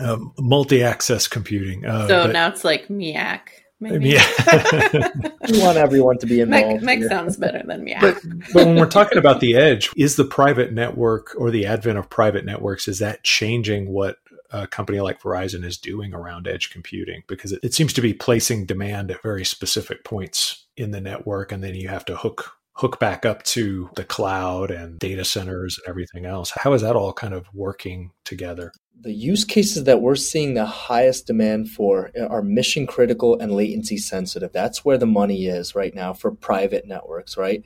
um, 0.02 0.34
multi-access 0.40 1.28
computing. 1.28 1.86
Uh, 1.86 2.08
so 2.08 2.24
but, 2.26 2.34
now 2.34 2.48
it's 2.48 2.64
like 2.64 2.88
MIAC. 2.88 3.42
Maybe. 3.80 4.10
Yeah. 4.10 4.26
we 5.52 5.62
want 5.62 5.78
everyone 5.78 6.18
to 6.20 6.26
be 6.26 6.40
involved. 6.40 6.84
MEC, 6.84 7.08
sounds 7.08 7.38
better 7.38 7.62
than 7.66 7.86
MIAC. 7.86 8.02
But, 8.02 8.54
but 8.54 8.66
when 8.66 8.76
we're 8.78 8.90
talking 8.90 9.18
about 9.18 9.42
the 9.42 9.56
edge, 9.56 9.90
is 9.98 10.16
the 10.16 10.26
private 10.26 10.74
network 10.74 11.36
or 11.38 11.52
the 11.52 11.66
advent 11.66 11.98
of 11.98 12.10
private 12.10 12.46
networks, 12.46 12.88
is 12.88 13.00
that 13.00 13.24
changing 13.24 13.90
what 13.90 14.18
a 14.52 14.68
company 14.68 15.02
like 15.02 15.22
Verizon 15.22 15.66
is 15.66 15.78
doing 15.78 16.14
around 16.14 16.48
edge 16.48 16.70
computing? 16.70 17.24
Because 17.28 17.52
it, 17.52 17.60
it 17.64 17.74
seems 17.74 17.94
to 17.94 18.02
be 18.02 18.14
placing 18.14 18.66
demand 18.66 19.12
at 19.12 19.22
very 19.22 19.44
specific 19.44 20.04
points 20.04 20.66
in 20.78 20.92
the 20.92 21.02
network, 21.02 21.52
and 21.52 21.64
then 21.64 21.76
you 21.76 21.90
have 21.90 22.06
to 22.06 22.16
hook 22.16 22.52
hook 22.78 23.00
back 23.00 23.26
up 23.26 23.42
to 23.44 23.90
the 23.96 24.04
cloud 24.04 24.70
and 24.70 25.00
data 25.00 25.24
centers 25.24 25.78
and 25.78 25.90
everything 25.90 26.26
else. 26.26 26.52
How 26.56 26.74
is 26.74 26.82
that 26.82 26.96
all 26.96 27.14
kind 27.14 27.34
of 27.34 27.48
working 27.54 28.12
together? 28.26 28.74
The 29.02 29.14
use 29.14 29.46
cases 29.46 29.84
that 29.84 30.02
we're 30.02 30.16
seeing 30.16 30.54
the 30.54 30.66
highest 30.66 31.28
demand 31.28 31.70
for 31.70 32.12
are 32.30 32.42
mission 32.42 32.88
critical 32.88 33.40
and 33.40 33.52
latency 33.52 33.98
sensitive. 33.98 34.52
That's 34.52 34.84
where 34.84 34.98
the 34.98 35.06
money 35.06 35.46
is 35.46 35.76
right 35.76 35.94
now 35.94 36.14
for 36.14 36.32
private 36.32 36.88
networks, 36.88 37.38
right? 37.38 37.64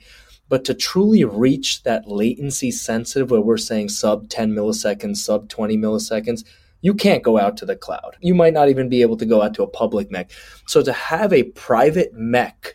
But 0.49 0.65
to 0.65 0.73
truly 0.73 1.23
reach 1.23 1.83
that 1.83 2.07
latency 2.07 2.71
sensitive, 2.71 3.31
where 3.31 3.39
we're 3.39 3.57
saying 3.57 3.89
sub 3.89 4.27
10 4.29 4.51
milliseconds, 4.51 5.17
sub 5.17 5.47
20 5.47 5.77
milliseconds, 5.77 6.43
you 6.81 6.93
can't 6.93 7.23
go 7.23 7.37
out 7.37 7.55
to 7.57 7.65
the 7.65 7.75
cloud. 7.75 8.17
You 8.19 8.33
might 8.33 8.53
not 8.53 8.69
even 8.69 8.89
be 8.89 9.01
able 9.01 9.17
to 9.17 9.25
go 9.25 9.41
out 9.41 9.53
to 9.55 9.63
a 9.63 9.67
public 9.67 10.09
MEC. 10.09 10.31
So 10.67 10.81
to 10.81 10.91
have 10.91 11.31
a 11.31 11.43
private 11.43 12.13
MEC 12.15 12.73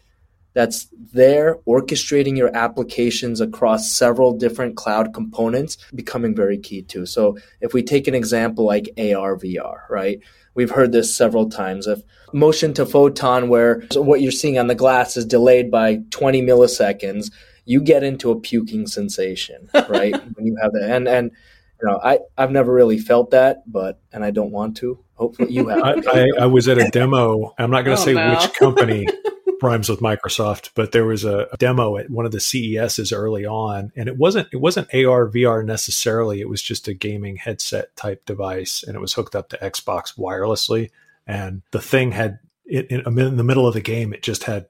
that's 0.54 0.88
there 1.12 1.58
orchestrating 1.66 2.36
your 2.36 2.56
applications 2.56 3.40
across 3.40 3.92
several 3.92 4.32
different 4.32 4.76
cloud 4.76 5.12
components 5.12 5.76
becoming 5.94 6.34
very 6.34 6.56
key 6.56 6.82
too. 6.82 7.04
So 7.04 7.36
if 7.60 7.74
we 7.74 7.82
take 7.82 8.08
an 8.08 8.14
example 8.14 8.64
like 8.64 8.88
AR 8.96 9.36
VR, 9.36 9.88
right? 9.90 10.20
We've 10.54 10.70
heard 10.70 10.92
this 10.92 11.14
several 11.14 11.50
times. 11.50 11.88
If 11.88 12.02
motion 12.32 12.72
to 12.74 12.86
photon 12.86 13.48
where 13.48 13.82
what 13.94 14.22
you're 14.22 14.32
seeing 14.32 14.58
on 14.58 14.68
the 14.68 14.74
glass 14.74 15.16
is 15.16 15.26
delayed 15.26 15.70
by 15.70 16.00
20 16.10 16.42
milliseconds, 16.42 17.32
you 17.64 17.80
get 17.80 18.04
into 18.04 18.30
a 18.30 18.38
puking 18.38 18.86
sensation, 18.86 19.68
right? 19.88 20.14
when 20.34 20.46
you 20.46 20.56
have 20.62 20.72
that. 20.72 20.90
And 20.90 21.08
and 21.08 21.30
you 21.82 21.88
know, 21.88 22.00
I, 22.02 22.20
I've 22.38 22.52
never 22.52 22.72
really 22.72 22.98
felt 22.98 23.32
that, 23.32 23.70
but 23.70 24.00
and 24.12 24.24
I 24.24 24.30
don't 24.30 24.52
want 24.52 24.76
to. 24.78 24.98
Hopefully 25.14 25.52
you 25.52 25.68
have. 25.68 26.06
I, 26.06 26.20
I, 26.20 26.28
I 26.42 26.46
was 26.46 26.68
at 26.68 26.78
a 26.78 26.88
demo. 26.88 27.52
I'm 27.58 27.70
not 27.70 27.84
going 27.84 27.96
to 27.96 28.02
oh, 28.02 28.04
say 28.04 28.14
no. 28.14 28.30
which 28.30 28.54
company 28.54 29.06
rhymes 29.64 29.88
with 29.88 30.00
Microsoft, 30.00 30.70
but 30.74 30.92
there 30.92 31.04
was 31.04 31.24
a 31.24 31.48
demo 31.58 31.96
at 31.96 32.10
one 32.10 32.26
of 32.26 32.32
the 32.32 32.40
CESs 32.40 33.12
early 33.12 33.46
on, 33.46 33.92
and 33.96 34.08
it 34.08 34.16
wasn't 34.16 34.48
it 34.52 34.58
wasn't 34.58 34.92
AR 34.94 35.28
VR 35.28 35.64
necessarily. 35.64 36.40
It 36.40 36.48
was 36.48 36.62
just 36.62 36.88
a 36.88 36.94
gaming 36.94 37.36
headset 37.36 37.94
type 37.96 38.24
device, 38.26 38.84
and 38.86 38.96
it 38.96 39.00
was 39.00 39.14
hooked 39.14 39.34
up 39.34 39.48
to 39.50 39.58
Xbox 39.58 40.16
wirelessly. 40.16 40.90
And 41.26 41.62
the 41.70 41.80
thing 41.80 42.12
had 42.12 42.38
in, 42.66 42.86
in 42.90 43.36
the 43.36 43.44
middle 43.44 43.66
of 43.66 43.74
the 43.74 43.80
game, 43.80 44.12
it 44.12 44.22
just 44.22 44.44
had 44.44 44.66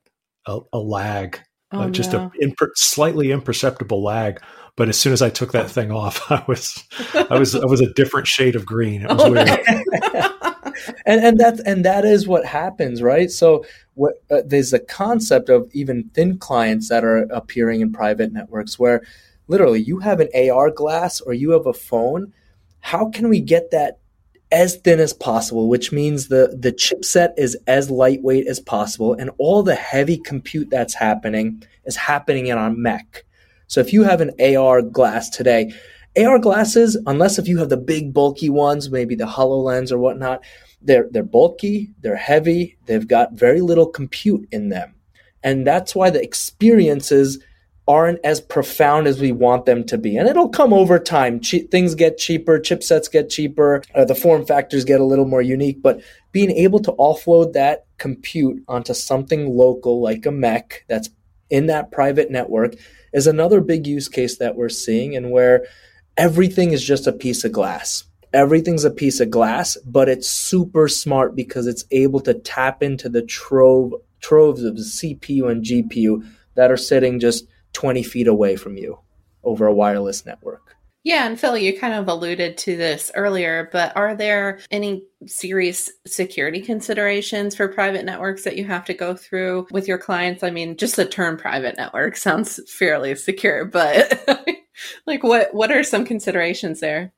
a, 0.46 0.60
a 0.72 0.78
lag, 0.78 1.40
oh, 1.72 1.82
uh, 1.82 1.90
just 1.90 2.12
no. 2.12 2.30
a 2.40 2.46
imper- 2.46 2.76
slightly 2.76 3.32
imperceptible 3.32 4.02
lag. 4.02 4.40
But 4.76 4.88
as 4.88 4.98
soon 4.98 5.12
as 5.12 5.22
I 5.22 5.30
took 5.30 5.52
that 5.52 5.70
thing 5.70 5.92
off, 5.92 6.30
I 6.32 6.44
was 6.46 6.82
I 7.14 7.38
was 7.38 7.54
I 7.54 7.66
was 7.66 7.80
a 7.80 7.92
different 7.92 8.26
shade 8.26 8.56
of 8.56 8.66
green. 8.66 9.02
It 9.02 9.10
was 9.10 9.22
oh, 9.22 9.30
weird. 9.30 10.30
and 11.06 11.24
and 11.24 11.38
that 11.40 11.60
and 11.66 11.84
that 11.84 12.04
is 12.04 12.26
what 12.26 12.44
happens, 12.44 13.02
right? 13.02 13.30
So 13.30 13.64
what 13.94 14.22
uh, 14.30 14.42
there's 14.44 14.72
a 14.72 14.78
concept 14.78 15.48
of 15.48 15.70
even 15.72 16.10
thin 16.14 16.38
clients 16.38 16.88
that 16.88 17.04
are 17.04 17.22
appearing 17.30 17.80
in 17.80 17.92
private 17.92 18.32
networks 18.32 18.78
where 18.78 19.02
literally 19.48 19.82
you 19.82 19.98
have 19.98 20.20
an 20.20 20.28
AR 20.34 20.70
glass 20.70 21.20
or 21.20 21.32
you 21.32 21.50
have 21.50 21.66
a 21.66 21.72
phone. 21.72 22.32
How 22.80 23.08
can 23.08 23.28
we 23.28 23.40
get 23.40 23.70
that 23.70 23.98
as 24.52 24.76
thin 24.76 25.00
as 25.00 25.12
possible, 25.12 25.68
which 25.68 25.90
means 25.90 26.28
the, 26.28 26.56
the 26.58 26.72
chipset 26.72 27.32
is 27.36 27.56
as 27.66 27.90
lightweight 27.90 28.46
as 28.46 28.60
possible, 28.60 29.12
and 29.12 29.30
all 29.38 29.64
the 29.64 29.74
heavy 29.74 30.16
compute 30.16 30.70
that's 30.70 30.94
happening 30.94 31.60
is 31.86 31.96
happening 31.96 32.46
in 32.46 32.56
our 32.56 32.70
MEC. 32.70 33.22
So 33.66 33.80
if 33.80 33.92
you 33.92 34.04
have 34.04 34.20
an 34.20 34.30
AR 34.40 34.80
glass 34.80 35.28
today, 35.28 35.72
AR 36.16 36.38
glasses, 36.38 36.96
unless 37.06 37.38
if 37.38 37.48
you 37.48 37.58
have 37.58 37.70
the 37.70 37.76
big 37.76 38.14
bulky 38.14 38.48
ones, 38.48 38.90
maybe 38.90 39.16
the 39.16 39.24
HoloLens 39.24 39.90
or 39.90 39.98
whatnot, 39.98 40.44
they're 40.84 41.08
they're 41.10 41.22
bulky, 41.22 41.92
they're 42.00 42.16
heavy, 42.16 42.76
they've 42.86 43.08
got 43.08 43.32
very 43.32 43.60
little 43.60 43.86
compute 43.86 44.46
in 44.52 44.68
them. 44.68 44.94
And 45.42 45.66
that's 45.66 45.94
why 45.94 46.10
the 46.10 46.22
experiences 46.22 47.38
aren't 47.86 48.18
as 48.24 48.40
profound 48.40 49.06
as 49.06 49.20
we 49.20 49.30
want 49.30 49.66
them 49.66 49.84
to 49.84 49.98
be. 49.98 50.16
And 50.16 50.26
it'll 50.26 50.48
come 50.48 50.72
over 50.72 50.98
time. 50.98 51.40
Che- 51.40 51.66
things 51.66 51.94
get 51.94 52.16
cheaper, 52.16 52.58
chipsets 52.58 53.10
get 53.10 53.28
cheaper, 53.28 53.82
uh, 53.94 54.06
the 54.06 54.14
form 54.14 54.46
factors 54.46 54.86
get 54.86 55.00
a 55.00 55.04
little 55.04 55.26
more 55.26 55.42
unique, 55.42 55.82
but 55.82 56.00
being 56.32 56.50
able 56.50 56.80
to 56.80 56.92
offload 56.92 57.52
that 57.52 57.84
compute 57.98 58.62
onto 58.68 58.94
something 58.94 59.54
local 59.54 60.00
like 60.00 60.24
a 60.24 60.30
MEC 60.30 60.80
that's 60.88 61.10
in 61.50 61.66
that 61.66 61.92
private 61.92 62.30
network 62.30 62.74
is 63.12 63.26
another 63.26 63.60
big 63.60 63.86
use 63.86 64.08
case 64.08 64.38
that 64.38 64.56
we're 64.56 64.70
seeing 64.70 65.14
and 65.14 65.30
where 65.30 65.66
everything 66.16 66.72
is 66.72 66.82
just 66.82 67.06
a 67.06 67.12
piece 67.12 67.44
of 67.44 67.52
glass 67.52 68.04
everything's 68.34 68.84
a 68.84 68.90
piece 68.90 69.20
of 69.20 69.30
glass, 69.30 69.78
but 69.86 70.08
it's 70.08 70.28
super 70.28 70.88
smart 70.88 71.34
because 71.34 71.66
it's 71.66 71.84
able 71.90 72.20
to 72.20 72.34
tap 72.34 72.82
into 72.82 73.08
the 73.08 73.22
trove 73.22 73.94
troves 74.20 74.64
of 74.64 74.76
the 74.76 74.82
CPU 74.82 75.50
and 75.50 75.64
GPU 75.64 76.26
that 76.54 76.70
are 76.70 76.76
sitting 76.76 77.20
just 77.20 77.46
20 77.74 78.02
feet 78.02 78.26
away 78.26 78.56
from 78.56 78.76
you 78.76 78.98
over 79.42 79.66
a 79.66 79.74
wireless 79.74 80.24
network. 80.24 80.76
Yeah, 81.04 81.26
and 81.26 81.38
Phil, 81.38 81.58
you 81.58 81.78
kind 81.78 81.92
of 81.92 82.08
alluded 82.08 82.56
to 82.58 82.76
this 82.78 83.12
earlier, 83.14 83.68
but 83.70 83.94
are 83.94 84.16
there 84.16 84.60
any 84.70 85.04
serious 85.26 85.90
security 86.06 86.62
considerations 86.62 87.54
for 87.54 87.68
private 87.68 88.06
networks 88.06 88.44
that 88.44 88.56
you 88.56 88.64
have 88.64 88.86
to 88.86 88.94
go 88.94 89.14
through 89.14 89.66
with 89.70 89.86
your 89.86 89.98
clients? 89.98 90.42
I 90.42 90.50
mean, 90.50 90.78
just 90.78 90.96
the 90.96 91.04
term 91.04 91.36
private 91.36 91.76
network 91.76 92.16
sounds 92.16 92.58
fairly 92.72 93.14
secure, 93.16 93.66
but 93.66 94.26
like 95.06 95.22
what 95.22 95.52
what 95.54 95.70
are 95.70 95.84
some 95.84 96.06
considerations 96.06 96.80
there? 96.80 97.12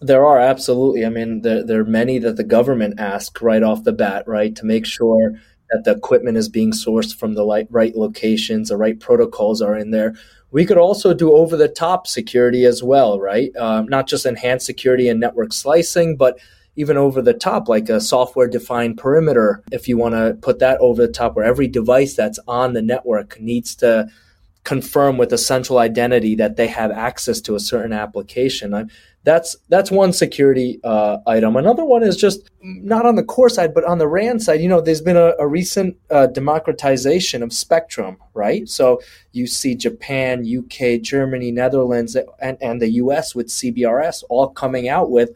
There 0.00 0.24
are 0.24 0.38
absolutely. 0.38 1.04
I 1.04 1.10
mean, 1.10 1.42
there, 1.42 1.64
there 1.64 1.80
are 1.80 1.84
many 1.84 2.18
that 2.18 2.36
the 2.36 2.44
government 2.44 2.98
asks 2.98 3.42
right 3.42 3.62
off 3.62 3.84
the 3.84 3.92
bat, 3.92 4.26
right, 4.26 4.54
to 4.56 4.64
make 4.64 4.86
sure 4.86 5.34
that 5.70 5.84
the 5.84 5.92
equipment 5.92 6.36
is 6.36 6.48
being 6.48 6.72
sourced 6.72 7.14
from 7.14 7.34
the 7.34 7.44
right, 7.44 7.66
right 7.70 7.94
locations, 7.94 8.68
the 8.68 8.76
right 8.76 8.98
protocols 8.98 9.62
are 9.62 9.76
in 9.76 9.90
there. 9.90 10.14
We 10.50 10.64
could 10.64 10.78
also 10.78 11.14
do 11.14 11.32
over 11.32 11.56
the 11.56 11.68
top 11.68 12.06
security 12.06 12.64
as 12.64 12.82
well, 12.82 13.20
right? 13.20 13.54
Um, 13.56 13.86
not 13.86 14.08
just 14.08 14.26
enhanced 14.26 14.66
security 14.66 15.08
and 15.08 15.20
network 15.20 15.52
slicing, 15.52 16.16
but 16.16 16.38
even 16.76 16.96
over 16.96 17.22
the 17.22 17.34
top, 17.34 17.68
like 17.68 17.88
a 17.88 18.00
software 18.00 18.48
defined 18.48 18.98
perimeter, 18.98 19.62
if 19.70 19.86
you 19.86 19.96
want 19.96 20.14
to 20.14 20.36
put 20.40 20.58
that 20.60 20.78
over 20.80 21.06
the 21.06 21.12
top, 21.12 21.36
where 21.36 21.44
every 21.44 21.68
device 21.68 22.14
that's 22.14 22.38
on 22.48 22.72
the 22.72 22.82
network 22.82 23.38
needs 23.40 23.76
to 23.76 24.08
confirm 24.64 25.18
with 25.18 25.32
a 25.32 25.38
central 25.38 25.78
identity 25.78 26.34
that 26.34 26.56
they 26.56 26.66
have 26.66 26.90
access 26.90 27.40
to 27.42 27.54
a 27.54 27.60
certain 27.60 27.92
application. 27.92 28.74
I'm, 28.74 28.90
that's 29.22 29.56
that's 29.68 29.90
one 29.90 30.12
security 30.12 30.80
uh, 30.82 31.18
item. 31.26 31.56
Another 31.56 31.84
one 31.84 32.02
is 32.02 32.16
just 32.16 32.50
not 32.62 33.04
on 33.04 33.16
the 33.16 33.22
core 33.22 33.50
side, 33.50 33.74
but 33.74 33.84
on 33.84 33.98
the 33.98 34.08
RAN 34.08 34.40
side. 34.40 34.60
You 34.60 34.68
know, 34.68 34.80
there's 34.80 35.02
been 35.02 35.16
a, 35.16 35.34
a 35.38 35.46
recent 35.46 35.96
uh, 36.10 36.26
democratization 36.28 37.42
of 37.42 37.52
spectrum, 37.52 38.16
right? 38.32 38.68
So 38.68 39.00
you 39.32 39.46
see 39.46 39.74
Japan, 39.74 40.44
UK, 40.46 41.02
Germany, 41.02 41.50
Netherlands, 41.50 42.16
and, 42.40 42.56
and 42.62 42.80
the 42.80 42.90
US 42.92 43.34
with 43.34 43.48
CBRS 43.48 44.24
all 44.30 44.48
coming 44.48 44.88
out 44.88 45.10
with 45.10 45.30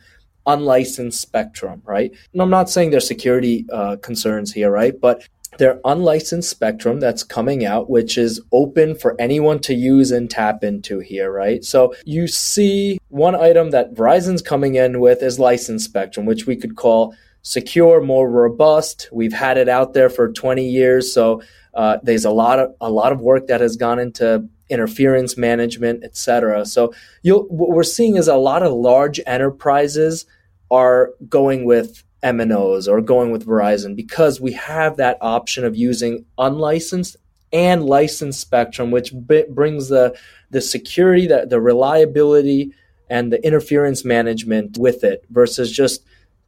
unlicensed 0.46 1.20
spectrum, 1.20 1.82
right? 1.84 2.12
And 2.32 2.40
I'm 2.42 2.50
not 2.50 2.70
saying 2.70 2.90
there's 2.90 3.06
security 3.06 3.66
uh, 3.72 3.96
concerns 3.96 4.52
here, 4.52 4.70
right? 4.70 4.98
But 4.98 5.28
their 5.58 5.80
unlicensed 5.84 6.50
spectrum 6.50 7.00
that's 7.00 7.22
coming 7.22 7.64
out, 7.64 7.90
which 7.90 8.18
is 8.18 8.40
open 8.52 8.94
for 8.94 9.14
anyone 9.18 9.58
to 9.60 9.74
use 9.74 10.10
and 10.10 10.30
tap 10.30 10.64
into 10.64 11.00
here, 11.00 11.32
right? 11.32 11.64
So 11.64 11.94
you 12.04 12.26
see 12.26 12.98
one 13.08 13.34
item 13.34 13.70
that 13.70 13.94
Verizon's 13.94 14.42
coming 14.42 14.74
in 14.74 15.00
with 15.00 15.22
is 15.22 15.38
licensed 15.38 15.84
spectrum, 15.84 16.26
which 16.26 16.46
we 16.46 16.56
could 16.56 16.76
call 16.76 17.14
secure, 17.42 18.00
more 18.00 18.30
robust. 18.30 19.08
We've 19.12 19.32
had 19.32 19.58
it 19.58 19.68
out 19.68 19.92
there 19.92 20.08
for 20.08 20.32
20 20.32 20.68
years, 20.68 21.12
so 21.12 21.42
uh, 21.74 21.98
there's 22.02 22.24
a 22.24 22.30
lot 22.30 22.58
of 22.58 22.74
a 22.80 22.90
lot 22.90 23.12
of 23.12 23.20
work 23.20 23.48
that 23.48 23.60
has 23.60 23.76
gone 23.76 23.98
into 23.98 24.48
interference 24.70 25.36
management, 25.36 26.04
et 26.04 26.16
cetera. 26.16 26.64
So 26.64 26.94
what 27.24 27.70
we're 27.70 27.82
seeing 27.82 28.16
is 28.16 28.28
a 28.28 28.36
lot 28.36 28.62
of 28.62 28.72
large 28.72 29.20
enterprises 29.26 30.26
are 30.70 31.10
going 31.28 31.64
with 31.64 32.03
MNOs 32.24 32.88
or 32.88 33.00
going 33.00 33.30
with 33.30 33.46
Verizon 33.46 33.94
because 33.94 34.40
we 34.40 34.52
have 34.52 34.96
that 34.96 35.18
option 35.20 35.64
of 35.64 35.76
using 35.76 36.24
unlicensed 36.38 37.16
and 37.52 37.84
licensed 37.84 38.40
spectrum, 38.40 38.90
which 38.90 39.12
b- 39.26 39.44
brings 39.48 39.88
the 39.88 40.16
the 40.50 40.60
security, 40.60 41.26
the, 41.26 41.46
the 41.48 41.60
reliability, 41.60 42.72
and 43.08 43.32
the 43.32 43.44
interference 43.44 44.04
management 44.04 44.78
with 44.78 45.04
it 45.04 45.24
versus 45.30 45.70
just 45.70 46.04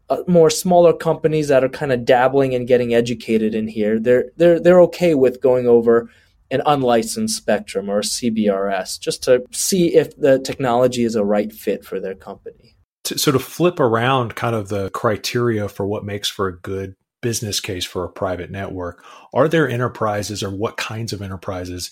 uh, 0.09 0.23
more 0.27 0.51
smaller 0.51 0.93
companies 0.93 1.49
that 1.49 1.65
are 1.65 1.69
kind 1.69 1.93
of 1.93 2.05
dabbling 2.05 2.55
and 2.55 2.69
getting 2.69 2.95
educated 2.95 3.55
in 3.55 3.69
here. 3.69 4.01
They're 4.01 4.31
they're 4.37 4.59
they're 4.59 4.81
okay 4.83 5.15
with 5.15 5.41
going 5.41 5.67
over 5.67 6.11
an 6.51 6.63
unlicensed 6.65 7.37
spectrum 7.37 7.89
or 7.89 8.03
CBRS 8.03 9.01
just 9.01 9.23
to 9.25 9.45
see 9.51 9.95
if 9.97 10.17
the 10.17 10.39
technology 10.39 11.03
is 11.03 11.17
a 11.17 11.25
right 11.25 11.53
fit 11.53 11.85
for 11.85 11.99
their 11.99 12.15
company 12.15 12.76
to 13.07 13.19
sort 13.19 13.37
of 13.37 13.43
flip 13.43 13.81
around 13.81 14.35
kind 14.35 14.55
of 14.55 14.69
the 14.69 14.91
criteria 14.91 15.69
for 15.69 15.87
what 15.87 16.05
makes 16.05 16.29
for 16.29 16.49
a 16.49 16.59
good 16.61 16.95
business 17.23 17.61
case 17.61 17.85
for 17.85 18.05
a 18.05 18.11
private 18.11 18.51
network, 18.51 19.05
are 19.33 19.49
there 19.49 19.69
enterprises 19.69 20.43
or 20.43 20.51
what 20.51 20.77
kinds 20.77 21.13
of 21.13 21.23
enterprises 21.23 21.91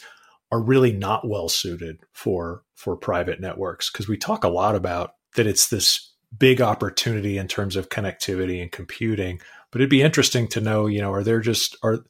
are 0.52 0.61
really 0.61 0.92
not 0.92 1.26
well 1.26 1.49
suited 1.49 1.99
for 2.12 2.62
for 2.75 2.97
private 2.97 3.40
networks? 3.40 3.90
Because 3.90 4.09
we 4.09 4.16
talk 4.16 4.44
a 4.44 4.49
lot 4.49 4.75
about 4.75 5.14
that 5.37 5.47
it's 5.47 5.68
this 5.68 6.12
big 6.37 6.61
opportunity 6.61 7.38
in 7.38 7.49
terms 7.49 7.76
of 7.76 7.88
connectivity 7.88 8.61
and 8.61 8.73
computing, 8.73 9.40
but 9.71 9.80
it'd 9.80 9.90
be 9.90 10.02
interesting 10.02 10.49
to 10.49 10.61
know, 10.61 10.87
you 10.87 11.00
know, 11.00 11.12
are 11.12 11.25
there 11.25 11.40
just 11.40 11.76
are 11.83 12.04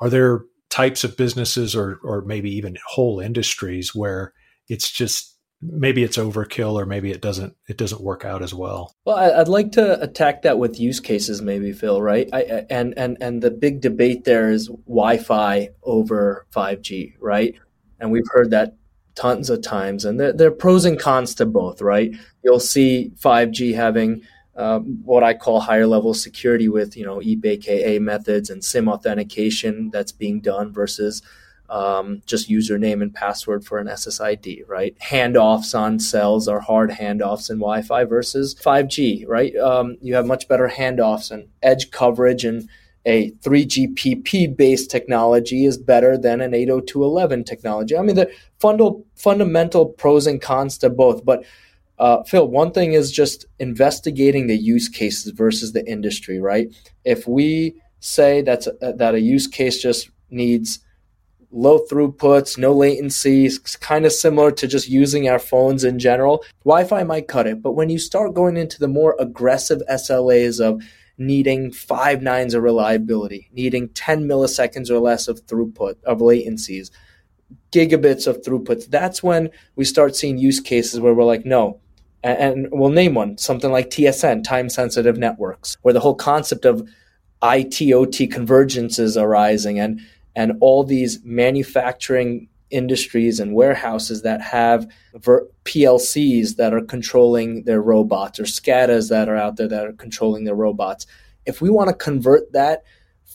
are 0.00 0.10
there 0.10 0.40
types 0.70 1.04
of 1.04 1.16
businesses 1.16 1.74
or 1.74 1.98
or 2.02 2.22
maybe 2.22 2.50
even 2.50 2.76
whole 2.86 3.20
industries 3.20 3.94
where 3.94 4.32
it's 4.68 4.90
just 4.90 5.35
maybe 5.62 6.02
it's 6.02 6.16
overkill 6.16 6.74
or 6.74 6.86
maybe 6.86 7.10
it 7.10 7.20
doesn't 7.20 7.56
it 7.66 7.78
doesn't 7.78 8.00
work 8.00 8.24
out 8.24 8.42
as 8.42 8.52
well. 8.52 8.94
Well 9.04 9.16
i'd 9.16 9.48
like 9.48 9.72
to 9.72 10.00
attack 10.02 10.42
that 10.42 10.58
with 10.58 10.78
use 10.78 11.00
cases 11.00 11.40
maybe 11.42 11.72
phil 11.72 12.02
right? 12.02 12.28
I, 12.32 12.66
and 12.70 12.94
and 12.96 13.16
and 13.20 13.42
the 13.42 13.50
big 13.50 13.80
debate 13.80 14.24
there 14.24 14.50
is 14.50 14.68
wi-fi 14.86 15.70
over 15.82 16.46
5g 16.54 17.14
right? 17.20 17.54
And 17.98 18.10
we've 18.10 18.28
heard 18.30 18.50
that 18.50 18.76
tons 19.14 19.48
of 19.48 19.62
times 19.62 20.04
and 20.04 20.20
there, 20.20 20.32
there 20.32 20.48
are 20.48 20.52
pros 20.52 20.84
and 20.84 20.98
cons 20.98 21.34
to 21.36 21.46
both 21.46 21.80
right? 21.80 22.14
You'll 22.44 22.60
see 22.60 23.12
5g 23.18 23.74
having 23.74 24.22
um, 24.56 25.02
what 25.04 25.22
I 25.22 25.34
call 25.34 25.60
higher 25.60 25.86
level 25.86 26.14
security 26.14 26.68
with 26.68 26.96
you 26.96 27.04
know 27.04 27.22
EAP 27.22 27.46
AKA 27.46 27.98
methods 27.98 28.50
and 28.50 28.64
SIM 28.64 28.88
authentication 28.88 29.90
that's 29.90 30.12
being 30.12 30.40
done 30.40 30.72
versus 30.72 31.22
um, 31.68 32.22
just 32.26 32.48
username 32.48 33.02
and 33.02 33.14
password 33.14 33.64
for 33.64 33.78
an 33.78 33.86
SSID, 33.86 34.62
right? 34.68 34.96
Handoffs 35.00 35.78
on 35.78 35.98
cells 35.98 36.48
are 36.48 36.60
hard 36.60 36.90
handoffs 36.90 37.50
in 37.50 37.58
Wi 37.58 37.82
Fi 37.82 38.04
versus 38.04 38.54
5G, 38.54 39.24
right? 39.26 39.54
Um, 39.56 39.96
you 40.00 40.14
have 40.14 40.26
much 40.26 40.48
better 40.48 40.68
handoffs 40.68 41.30
and 41.30 41.48
edge 41.62 41.90
coverage 41.90 42.44
and 42.44 42.68
a 43.06 43.30
3GPP 43.30 44.56
based 44.56 44.90
technology 44.90 45.64
is 45.64 45.78
better 45.78 46.18
than 46.18 46.40
an 46.40 46.52
802.11 46.52 47.46
technology. 47.46 47.96
I 47.96 48.02
mean, 48.02 48.16
the 48.16 48.30
fundal, 48.60 49.04
fundamental 49.14 49.86
pros 49.86 50.26
and 50.26 50.42
cons 50.42 50.76
to 50.78 50.90
both. 50.90 51.24
But 51.24 51.44
uh, 51.98 52.24
Phil, 52.24 52.48
one 52.48 52.72
thing 52.72 52.94
is 52.94 53.12
just 53.12 53.46
investigating 53.60 54.48
the 54.48 54.56
use 54.56 54.88
cases 54.88 55.32
versus 55.32 55.72
the 55.72 55.88
industry, 55.88 56.40
right? 56.40 56.68
If 57.04 57.28
we 57.28 57.80
say 58.00 58.42
that's 58.42 58.66
a, 58.66 58.92
that 58.92 59.14
a 59.14 59.20
use 59.20 59.46
case 59.46 59.80
just 59.80 60.10
needs 60.30 60.80
low 61.56 61.78
throughputs, 61.78 62.58
no 62.58 62.72
latency, 62.72 63.50
kind 63.80 64.04
of 64.04 64.12
similar 64.12 64.52
to 64.52 64.68
just 64.68 64.88
using 64.88 65.28
our 65.28 65.38
phones 65.38 65.84
in 65.84 65.98
general, 65.98 66.44
Wi 66.64 66.84
Fi 66.84 67.02
might 67.02 67.28
cut 67.28 67.46
it. 67.46 67.62
But 67.62 67.72
when 67.72 67.88
you 67.88 67.98
start 67.98 68.34
going 68.34 68.56
into 68.56 68.78
the 68.78 68.88
more 68.88 69.16
aggressive 69.18 69.82
SLAs 69.90 70.60
of 70.60 70.82
needing 71.16 71.72
five 71.72 72.20
nines 72.20 72.52
of 72.52 72.62
reliability, 72.62 73.48
needing 73.52 73.88
10 73.88 74.28
milliseconds 74.28 74.90
or 74.90 74.98
less 74.98 75.28
of 75.28 75.46
throughput, 75.46 75.96
of 76.04 76.18
latencies, 76.18 76.90
gigabits 77.72 78.26
of 78.26 78.42
throughputs, 78.42 78.86
that's 78.90 79.22
when 79.22 79.48
we 79.76 79.84
start 79.84 80.14
seeing 80.14 80.36
use 80.36 80.60
cases 80.60 81.00
where 81.00 81.14
we're 81.14 81.24
like, 81.24 81.46
no. 81.46 81.80
And 82.22 82.68
we'll 82.70 82.90
name 82.90 83.14
one, 83.14 83.38
something 83.38 83.70
like 83.70 83.88
TSN, 83.88 84.44
time 84.44 84.68
sensitive 84.68 85.16
networks, 85.16 85.78
where 85.82 85.94
the 85.94 86.00
whole 86.00 86.16
concept 86.16 86.66
of 86.66 86.86
ITOT 87.40 88.30
convergence 88.30 88.98
is 88.98 89.16
arising 89.16 89.78
and 89.78 90.00
and 90.36 90.52
all 90.60 90.84
these 90.84 91.18
manufacturing 91.24 92.48
industries 92.70 93.40
and 93.40 93.54
warehouses 93.54 94.22
that 94.22 94.40
have 94.40 94.86
ver- 95.14 95.48
PLCs 95.64 96.56
that 96.56 96.74
are 96.74 96.82
controlling 96.82 97.64
their 97.64 97.80
robots 97.80 98.38
or 98.38 98.44
SCADAs 98.44 99.08
that 99.08 99.28
are 99.28 99.36
out 99.36 99.56
there 99.56 99.68
that 99.68 99.86
are 99.86 99.92
controlling 99.92 100.44
their 100.44 100.54
robots. 100.54 101.06
If 101.46 101.60
we 101.60 101.70
want 101.70 101.88
to 101.88 101.94
convert 101.94 102.52
that, 102.52 102.82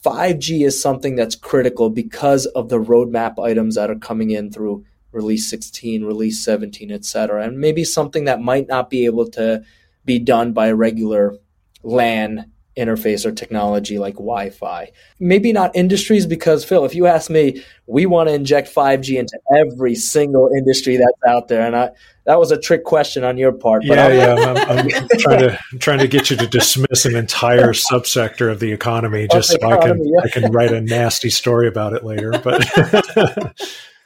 5G 0.05 0.65
is 0.65 0.81
something 0.81 1.15
that's 1.15 1.35
critical 1.35 1.89
because 1.89 2.45
of 2.47 2.69
the 2.69 2.79
roadmap 2.79 3.43
items 3.43 3.75
that 3.75 3.89
are 3.89 3.95
coming 3.95 4.31
in 4.31 4.51
through 4.51 4.85
release 5.11 5.49
16, 5.49 6.03
release 6.03 6.43
17, 6.43 6.91
et 6.91 7.05
cetera, 7.05 7.43
and 7.43 7.59
maybe 7.59 7.83
something 7.83 8.25
that 8.25 8.41
might 8.41 8.67
not 8.67 8.89
be 8.89 9.05
able 9.05 9.27
to 9.29 9.63
be 10.05 10.19
done 10.19 10.53
by 10.53 10.71
regular 10.71 11.35
LAN 11.83 12.50
interface 12.77 13.25
or 13.25 13.31
technology 13.31 13.99
like 13.99 14.15
Wi 14.15 14.49
Fi. 14.49 14.91
Maybe 15.19 15.51
not 15.51 15.75
industries, 15.75 16.25
because 16.25 16.63
Phil, 16.63 16.85
if 16.85 16.95
you 16.95 17.05
ask 17.05 17.29
me, 17.29 17.63
we 17.87 18.05
want 18.05 18.29
to 18.29 18.35
inject 18.35 18.73
5G 18.73 19.19
into 19.19 19.37
every 19.55 19.95
single 19.95 20.49
industry 20.55 20.97
that's 20.97 21.33
out 21.33 21.47
there. 21.47 21.65
And 21.65 21.75
I, 21.75 21.91
that 22.25 22.39
was 22.39 22.51
a 22.51 22.59
trick 22.59 22.83
question 22.83 23.23
on 23.23 23.37
your 23.37 23.51
part. 23.51 23.83
yeah, 23.83 24.05
I'm, 24.05 24.15
yeah. 24.15 24.33
I'm, 24.67 24.77
I'm, 24.79 25.07
trying 25.17 25.39
to 25.39 25.59
I'm 25.71 25.79
trying 25.79 25.99
to 25.99 26.07
get 26.07 26.29
you 26.29 26.37
to 26.37 26.47
dismiss 26.47 27.05
an 27.05 27.15
entire 27.15 27.73
subsector 27.73 28.51
of 28.51 28.59
the 28.59 28.71
economy 28.71 29.27
just 29.31 29.49
so 29.49 29.55
economy, 29.57 29.81
I 29.81 29.87
can 29.87 30.05
yeah. 30.05 30.19
I 30.23 30.29
can 30.29 30.51
write 30.51 30.71
a 30.71 30.81
nasty 30.81 31.29
story 31.29 31.67
about 31.67 31.93
it 31.93 32.03
later. 32.03 32.31
But 32.31 32.65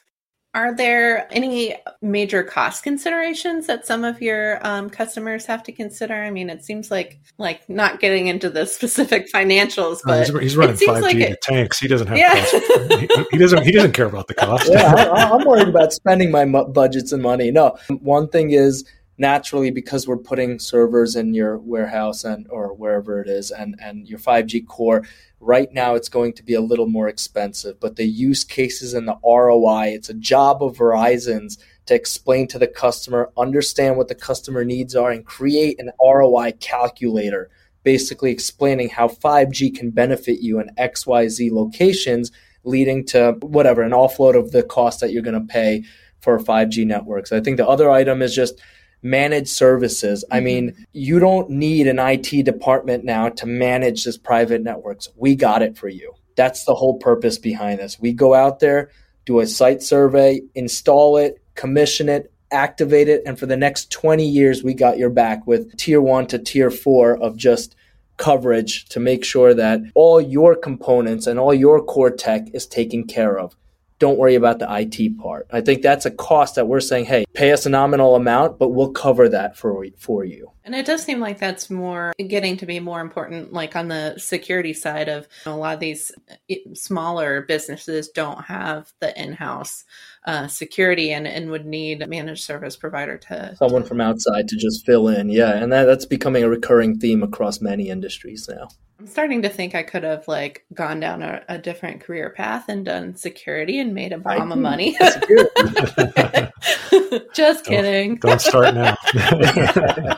Are 0.55 0.73
there 0.73 1.27
any 1.35 1.75
major 2.01 2.41
cost 2.41 2.81
considerations 2.81 3.67
that 3.67 3.85
some 3.85 4.05
of 4.05 4.21
your 4.21 4.65
um, 4.65 4.89
customers 4.89 5.45
have 5.47 5.61
to 5.63 5.73
consider? 5.73 6.13
I 6.13 6.31
mean, 6.31 6.49
it 6.49 6.63
seems 6.63 6.89
like 6.89 7.19
like 7.37 7.67
not 7.69 7.99
getting 7.99 8.27
into 8.27 8.49
the 8.49 8.65
specific 8.65 9.29
financials, 9.29 9.99
but 10.05 10.25
he's, 10.25 10.39
he's 10.39 10.57
running 10.57 10.77
five 10.77 11.11
G 11.11 11.19
like 11.19 11.41
tanks. 11.41 11.77
He 11.77 11.89
doesn't 11.89 12.07
have 12.07 12.17
yeah. 12.17 12.41
he, 12.45 13.07
he, 13.31 13.37
doesn't 13.37 13.63
he 13.63 13.71
doesn't 13.73 13.91
care 13.91 14.05
about 14.05 14.27
the 14.27 14.33
cost. 14.35 14.69
yeah, 14.71 14.93
I, 14.93 15.35
am 15.35 15.45
worried 15.45 15.67
about 15.67 15.91
spending 15.91 16.31
my 16.31 16.45
budgets 16.45 17.11
and 17.11 17.21
money. 17.21 17.51
No, 17.51 17.77
one 17.99 18.29
thing 18.29 18.51
is 18.51 18.85
naturally 19.17 19.71
because 19.71 20.07
we're 20.07 20.17
putting 20.17 20.59
servers 20.59 21.15
in 21.15 21.33
your 21.33 21.57
warehouse 21.57 22.23
and 22.23 22.47
or 22.49 22.73
wherever 22.73 23.21
it 23.21 23.29
is 23.29 23.51
and 23.51 23.75
and 23.79 24.07
your 24.07 24.19
5G 24.19 24.67
core 24.67 25.03
right 25.39 25.71
now 25.71 25.95
it's 25.95 26.09
going 26.09 26.33
to 26.33 26.43
be 26.43 26.53
a 26.53 26.61
little 26.61 26.87
more 26.87 27.07
expensive 27.07 27.79
but 27.79 27.95
the 27.95 28.05
use 28.05 28.43
cases 28.43 28.93
and 28.93 29.07
the 29.07 29.17
ROI 29.23 29.93
it's 29.93 30.09
a 30.09 30.13
job 30.13 30.61
of 30.61 30.77
Verizon's 30.77 31.57
to 31.85 31.95
explain 31.95 32.47
to 32.47 32.59
the 32.59 32.67
customer 32.67 33.31
understand 33.37 33.95
what 33.95 34.07
the 34.07 34.15
customer 34.15 34.65
needs 34.65 34.95
are 34.95 35.11
and 35.11 35.25
create 35.25 35.79
an 35.79 35.91
ROI 36.01 36.53
calculator 36.59 37.49
basically 37.83 38.31
explaining 38.31 38.89
how 38.89 39.07
5G 39.07 39.75
can 39.75 39.91
benefit 39.91 40.39
you 40.41 40.59
in 40.59 40.69
XYZ 40.75 41.51
locations 41.51 42.31
leading 42.65 43.05
to 43.05 43.33
whatever 43.41 43.83
an 43.83 43.91
offload 43.91 44.35
of 44.37 44.51
the 44.51 44.63
cost 44.63 44.99
that 44.99 45.11
you're 45.11 45.21
going 45.21 45.39
to 45.39 45.53
pay 45.53 45.83
for 46.19 46.39
5G 46.39 46.85
networks. 46.85 47.31
I 47.31 47.39
think 47.39 47.57
the 47.57 47.67
other 47.67 47.91
item 47.91 48.23
is 48.23 48.33
just 48.33 48.59
managed 49.01 49.49
services. 49.49 50.23
I 50.31 50.37
mm-hmm. 50.37 50.45
mean, 50.45 50.87
you 50.93 51.19
don't 51.19 51.49
need 51.49 51.87
an 51.87 51.99
IT 51.99 52.43
department 52.43 53.03
now 53.03 53.29
to 53.29 53.45
manage 53.45 54.03
this 54.03 54.17
private 54.17 54.63
networks. 54.63 55.09
We 55.15 55.35
got 55.35 55.61
it 55.61 55.77
for 55.77 55.87
you. 55.87 56.13
That's 56.35 56.65
the 56.65 56.75
whole 56.75 56.97
purpose 56.97 57.37
behind 57.37 57.79
this. 57.79 57.99
We 57.99 58.13
go 58.13 58.33
out 58.33 58.59
there, 58.59 58.89
do 59.25 59.39
a 59.39 59.47
site 59.47 59.81
survey, 59.81 60.41
install 60.53 61.17
it, 61.17 61.41
commission 61.55 62.09
it, 62.09 62.31
activate 62.51 63.07
it, 63.07 63.23
and 63.25 63.39
for 63.39 63.45
the 63.45 63.57
next 63.57 63.91
20 63.91 64.25
years, 64.25 64.63
we 64.63 64.73
got 64.73 64.97
your 64.97 65.09
back 65.09 65.47
with 65.47 65.75
tier 65.77 66.01
one 66.01 66.27
to 66.27 66.39
tier 66.39 66.69
four 66.69 67.17
of 67.17 67.37
just 67.37 67.75
coverage 68.17 68.85
to 68.85 68.99
make 68.99 69.25
sure 69.25 69.53
that 69.53 69.81
all 69.93 70.21
your 70.21 70.55
components 70.55 71.27
and 71.27 71.39
all 71.39 71.53
your 71.53 71.83
core 71.83 72.11
tech 72.11 72.47
is 72.53 72.65
taken 72.65 73.05
care 73.05 73.37
of 73.37 73.55
don't 73.99 74.17
worry 74.17 74.35
about 74.35 74.59
the 74.59 74.67
IT 74.69 75.17
part. 75.17 75.47
I 75.51 75.61
think 75.61 75.81
that's 75.81 76.05
a 76.05 76.11
cost 76.11 76.55
that 76.55 76.67
we're 76.67 76.81
saying, 76.81 77.05
hey, 77.05 77.25
pay 77.33 77.51
us 77.51 77.65
a 77.65 77.69
nominal 77.69 78.15
amount, 78.15 78.59
but 78.59 78.69
we'll 78.69 78.91
cover 78.91 79.29
that 79.29 79.57
for 79.57 79.85
for 79.97 80.23
you. 80.23 80.51
And 80.63 80.73
it 80.73 80.85
does 80.85 81.03
seem 81.03 81.19
like 81.19 81.39
that's 81.39 81.69
more 81.69 82.11
getting 82.27 82.57
to 82.57 82.65
be 82.65 82.79
more 82.79 82.99
important, 82.99 83.53
like 83.53 83.75
on 83.75 83.87
the 83.87 84.15
security 84.17 84.73
side 84.73 85.07
of 85.07 85.27
you 85.45 85.51
know, 85.51 85.57
a 85.57 85.59
lot 85.59 85.73
of 85.75 85.79
these 85.79 86.11
eh, 86.49 86.55
smaller 86.73 87.43
businesses 87.43 88.09
don't 88.09 88.43
have 88.45 88.91
the 88.99 89.17
in-house 89.21 89.85
uh, 90.25 90.47
security 90.47 91.11
and, 91.11 91.27
and 91.27 91.51
would 91.51 91.65
need 91.65 92.01
a 92.01 92.07
managed 92.07 92.43
service 92.43 92.75
provider 92.75 93.17
to 93.17 93.55
someone 93.57 93.83
from 93.83 94.01
outside 94.01 94.47
to 94.47 94.57
just 94.57 94.85
fill 94.85 95.07
in. 95.07 95.29
Yeah, 95.29 95.55
and 95.55 95.71
that, 95.71 95.85
that's 95.85 96.05
becoming 96.05 96.43
a 96.43 96.49
recurring 96.49 96.99
theme 96.99 97.21
across 97.21 97.61
many 97.61 97.89
industries 97.89 98.49
now. 98.49 98.69
I'm 98.97 99.07
starting 99.07 99.41
to 99.41 99.49
think 99.49 99.75
I 99.75 99.83
could 99.83 100.03
have 100.03 100.25
like 100.25 100.65
gone 100.73 101.01
down 101.01 101.21
a, 101.21 101.43
a 101.49 101.57
different 101.57 101.99
career 101.99 102.29
path 102.29 102.69
and 102.69 102.85
done 102.85 103.15
security 103.15 103.79
and 103.79 103.93
made 103.93 104.13
a 104.13 104.17
bomb 104.17 104.53
of 104.53 104.57
money. 104.57 104.97
Just 107.33 107.65
kidding. 107.65 108.15
Don't, 108.15 108.21
don't 108.21 108.41
start 108.41 108.73
now. 108.73 108.95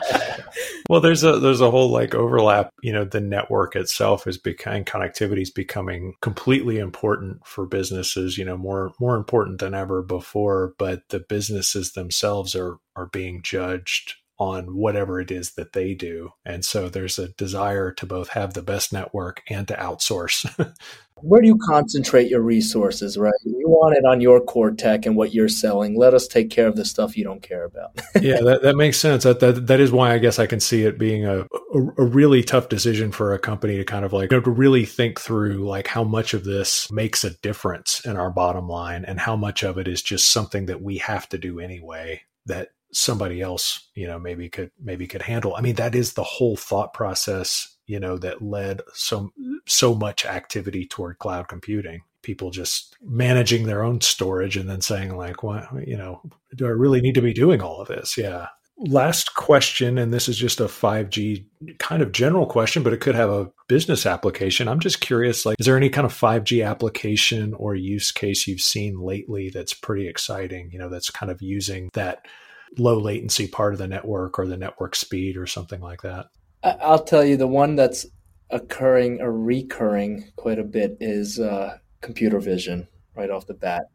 well, 0.88 1.00
there's 1.00 1.24
a 1.24 1.40
there's 1.40 1.60
a 1.60 1.72
whole 1.72 1.90
like 1.90 2.14
overlap. 2.14 2.70
You 2.80 2.92
know, 2.92 3.04
the 3.04 3.20
network 3.20 3.74
itself 3.74 4.28
is 4.28 4.38
becoming 4.38 4.84
connectivity 4.84 5.42
is 5.42 5.50
becoming 5.50 6.14
completely 6.20 6.78
important 6.78 7.44
for 7.44 7.66
businesses. 7.66 8.38
You 8.38 8.44
know, 8.44 8.56
more 8.56 8.92
more 9.00 9.16
important 9.16 9.58
than 9.58 9.74
ever 9.74 10.02
before. 10.02 10.74
But 10.78 11.02
the 11.08 11.18
businesses 11.18 11.92
themselves 11.92 12.54
are 12.54 12.78
are 12.94 13.06
being 13.06 13.42
judged 13.42 14.14
on 14.38 14.76
whatever 14.76 15.20
it 15.20 15.30
is 15.30 15.52
that 15.52 15.72
they 15.72 15.94
do. 15.94 16.30
And 16.44 16.64
so 16.64 16.88
there's 16.88 17.18
a 17.18 17.28
desire 17.28 17.90
to 17.92 18.06
both 18.06 18.30
have 18.30 18.54
the 18.54 18.62
best 18.62 18.92
network 18.92 19.42
and 19.48 19.66
to 19.68 19.74
outsource. 19.74 20.48
Where 21.20 21.40
do 21.40 21.48
you 21.48 21.58
concentrate 21.68 22.30
your 22.30 22.42
resources, 22.42 23.18
right? 23.18 23.34
You 23.44 23.68
want 23.68 23.96
it 23.96 24.04
on 24.04 24.20
your 24.20 24.40
core 24.40 24.70
tech 24.70 25.04
and 25.04 25.16
what 25.16 25.34
you're 25.34 25.48
selling. 25.48 25.98
Let 25.98 26.14
us 26.14 26.28
take 26.28 26.48
care 26.48 26.68
of 26.68 26.76
the 26.76 26.84
stuff 26.84 27.16
you 27.16 27.24
don't 27.24 27.42
care 27.42 27.64
about. 27.64 28.00
yeah, 28.22 28.40
that, 28.40 28.62
that 28.62 28.76
makes 28.76 28.98
sense. 29.00 29.24
That, 29.24 29.40
that 29.40 29.66
that 29.66 29.80
is 29.80 29.90
why 29.90 30.12
I 30.12 30.18
guess 30.18 30.38
I 30.38 30.46
can 30.46 30.60
see 30.60 30.84
it 30.84 30.96
being 30.96 31.26
a, 31.26 31.40
a, 31.40 31.80
a 31.98 32.04
really 32.04 32.44
tough 32.44 32.68
decision 32.68 33.10
for 33.10 33.34
a 33.34 33.38
company 33.40 33.76
to 33.78 33.84
kind 33.84 34.04
of 34.04 34.12
like 34.12 34.30
you 34.30 34.36
know, 34.36 34.44
to 34.44 34.50
really 34.50 34.84
think 34.84 35.18
through 35.18 35.66
like 35.66 35.88
how 35.88 36.04
much 36.04 36.34
of 36.34 36.44
this 36.44 36.88
makes 36.92 37.24
a 37.24 37.30
difference 37.30 38.00
in 38.04 38.16
our 38.16 38.30
bottom 38.30 38.68
line 38.68 39.04
and 39.04 39.18
how 39.18 39.34
much 39.34 39.64
of 39.64 39.76
it 39.76 39.88
is 39.88 40.02
just 40.02 40.28
something 40.28 40.66
that 40.66 40.82
we 40.82 40.98
have 40.98 41.28
to 41.30 41.38
do 41.38 41.58
anyway 41.58 42.22
that 42.46 42.68
somebody 42.92 43.40
else, 43.40 43.88
you 43.94 44.06
know, 44.06 44.18
maybe 44.18 44.48
could 44.48 44.70
maybe 44.82 45.06
could 45.06 45.22
handle. 45.22 45.54
I 45.54 45.60
mean, 45.60 45.74
that 45.76 45.94
is 45.94 46.12
the 46.12 46.24
whole 46.24 46.56
thought 46.56 46.94
process, 46.94 47.76
you 47.86 48.00
know, 48.00 48.18
that 48.18 48.42
led 48.42 48.82
so 48.94 49.32
so 49.66 49.94
much 49.94 50.24
activity 50.24 50.86
toward 50.86 51.18
cloud 51.18 51.48
computing. 51.48 52.02
People 52.22 52.50
just 52.50 52.96
managing 53.02 53.66
their 53.66 53.82
own 53.82 54.00
storage 54.00 54.56
and 54.56 54.68
then 54.68 54.80
saying 54.80 55.16
like, 55.16 55.42
"What, 55.42 55.66
you 55.86 55.96
know, 55.96 56.20
do 56.56 56.66
I 56.66 56.70
really 56.70 57.00
need 57.00 57.14
to 57.14 57.22
be 57.22 57.32
doing 57.32 57.60
all 57.60 57.80
of 57.80 57.88
this?" 57.88 58.16
Yeah. 58.16 58.48
Last 58.80 59.34
question, 59.34 59.98
and 59.98 60.14
this 60.14 60.28
is 60.28 60.38
just 60.38 60.60
a 60.60 60.68
5G 60.68 61.44
kind 61.80 62.00
of 62.00 62.12
general 62.12 62.46
question, 62.46 62.84
but 62.84 62.92
it 62.92 63.00
could 63.00 63.16
have 63.16 63.28
a 63.28 63.50
business 63.66 64.06
application. 64.06 64.68
I'm 64.68 64.78
just 64.78 65.00
curious, 65.00 65.44
like, 65.44 65.56
is 65.58 65.66
there 65.66 65.76
any 65.76 65.90
kind 65.90 66.04
of 66.04 66.12
5G 66.12 66.64
application 66.64 67.54
or 67.54 67.74
use 67.74 68.12
case 68.12 68.46
you've 68.46 68.60
seen 68.60 69.00
lately 69.00 69.50
that's 69.50 69.74
pretty 69.74 70.06
exciting? 70.06 70.70
You 70.72 70.78
know, 70.78 70.88
that's 70.88 71.10
kind 71.10 71.32
of 71.32 71.42
using 71.42 71.90
that 71.94 72.26
low 72.76 72.98
latency 72.98 73.46
part 73.46 73.72
of 73.72 73.78
the 73.78 73.88
network 73.88 74.38
or 74.38 74.46
the 74.46 74.56
network 74.56 74.94
speed 74.94 75.36
or 75.36 75.46
something 75.46 75.80
like 75.80 76.02
that? 76.02 76.26
I'll 76.62 77.04
tell 77.04 77.24
you 77.24 77.36
the 77.36 77.46
one 77.46 77.76
that's 77.76 78.06
occurring 78.50 79.20
or 79.20 79.32
recurring 79.32 80.32
quite 80.36 80.58
a 80.58 80.64
bit 80.64 80.96
is 81.00 81.38
uh, 81.38 81.78
computer 82.00 82.40
vision 82.40 82.88
right 83.14 83.30
off 83.30 83.46
the 83.46 83.54
bat. 83.54 83.90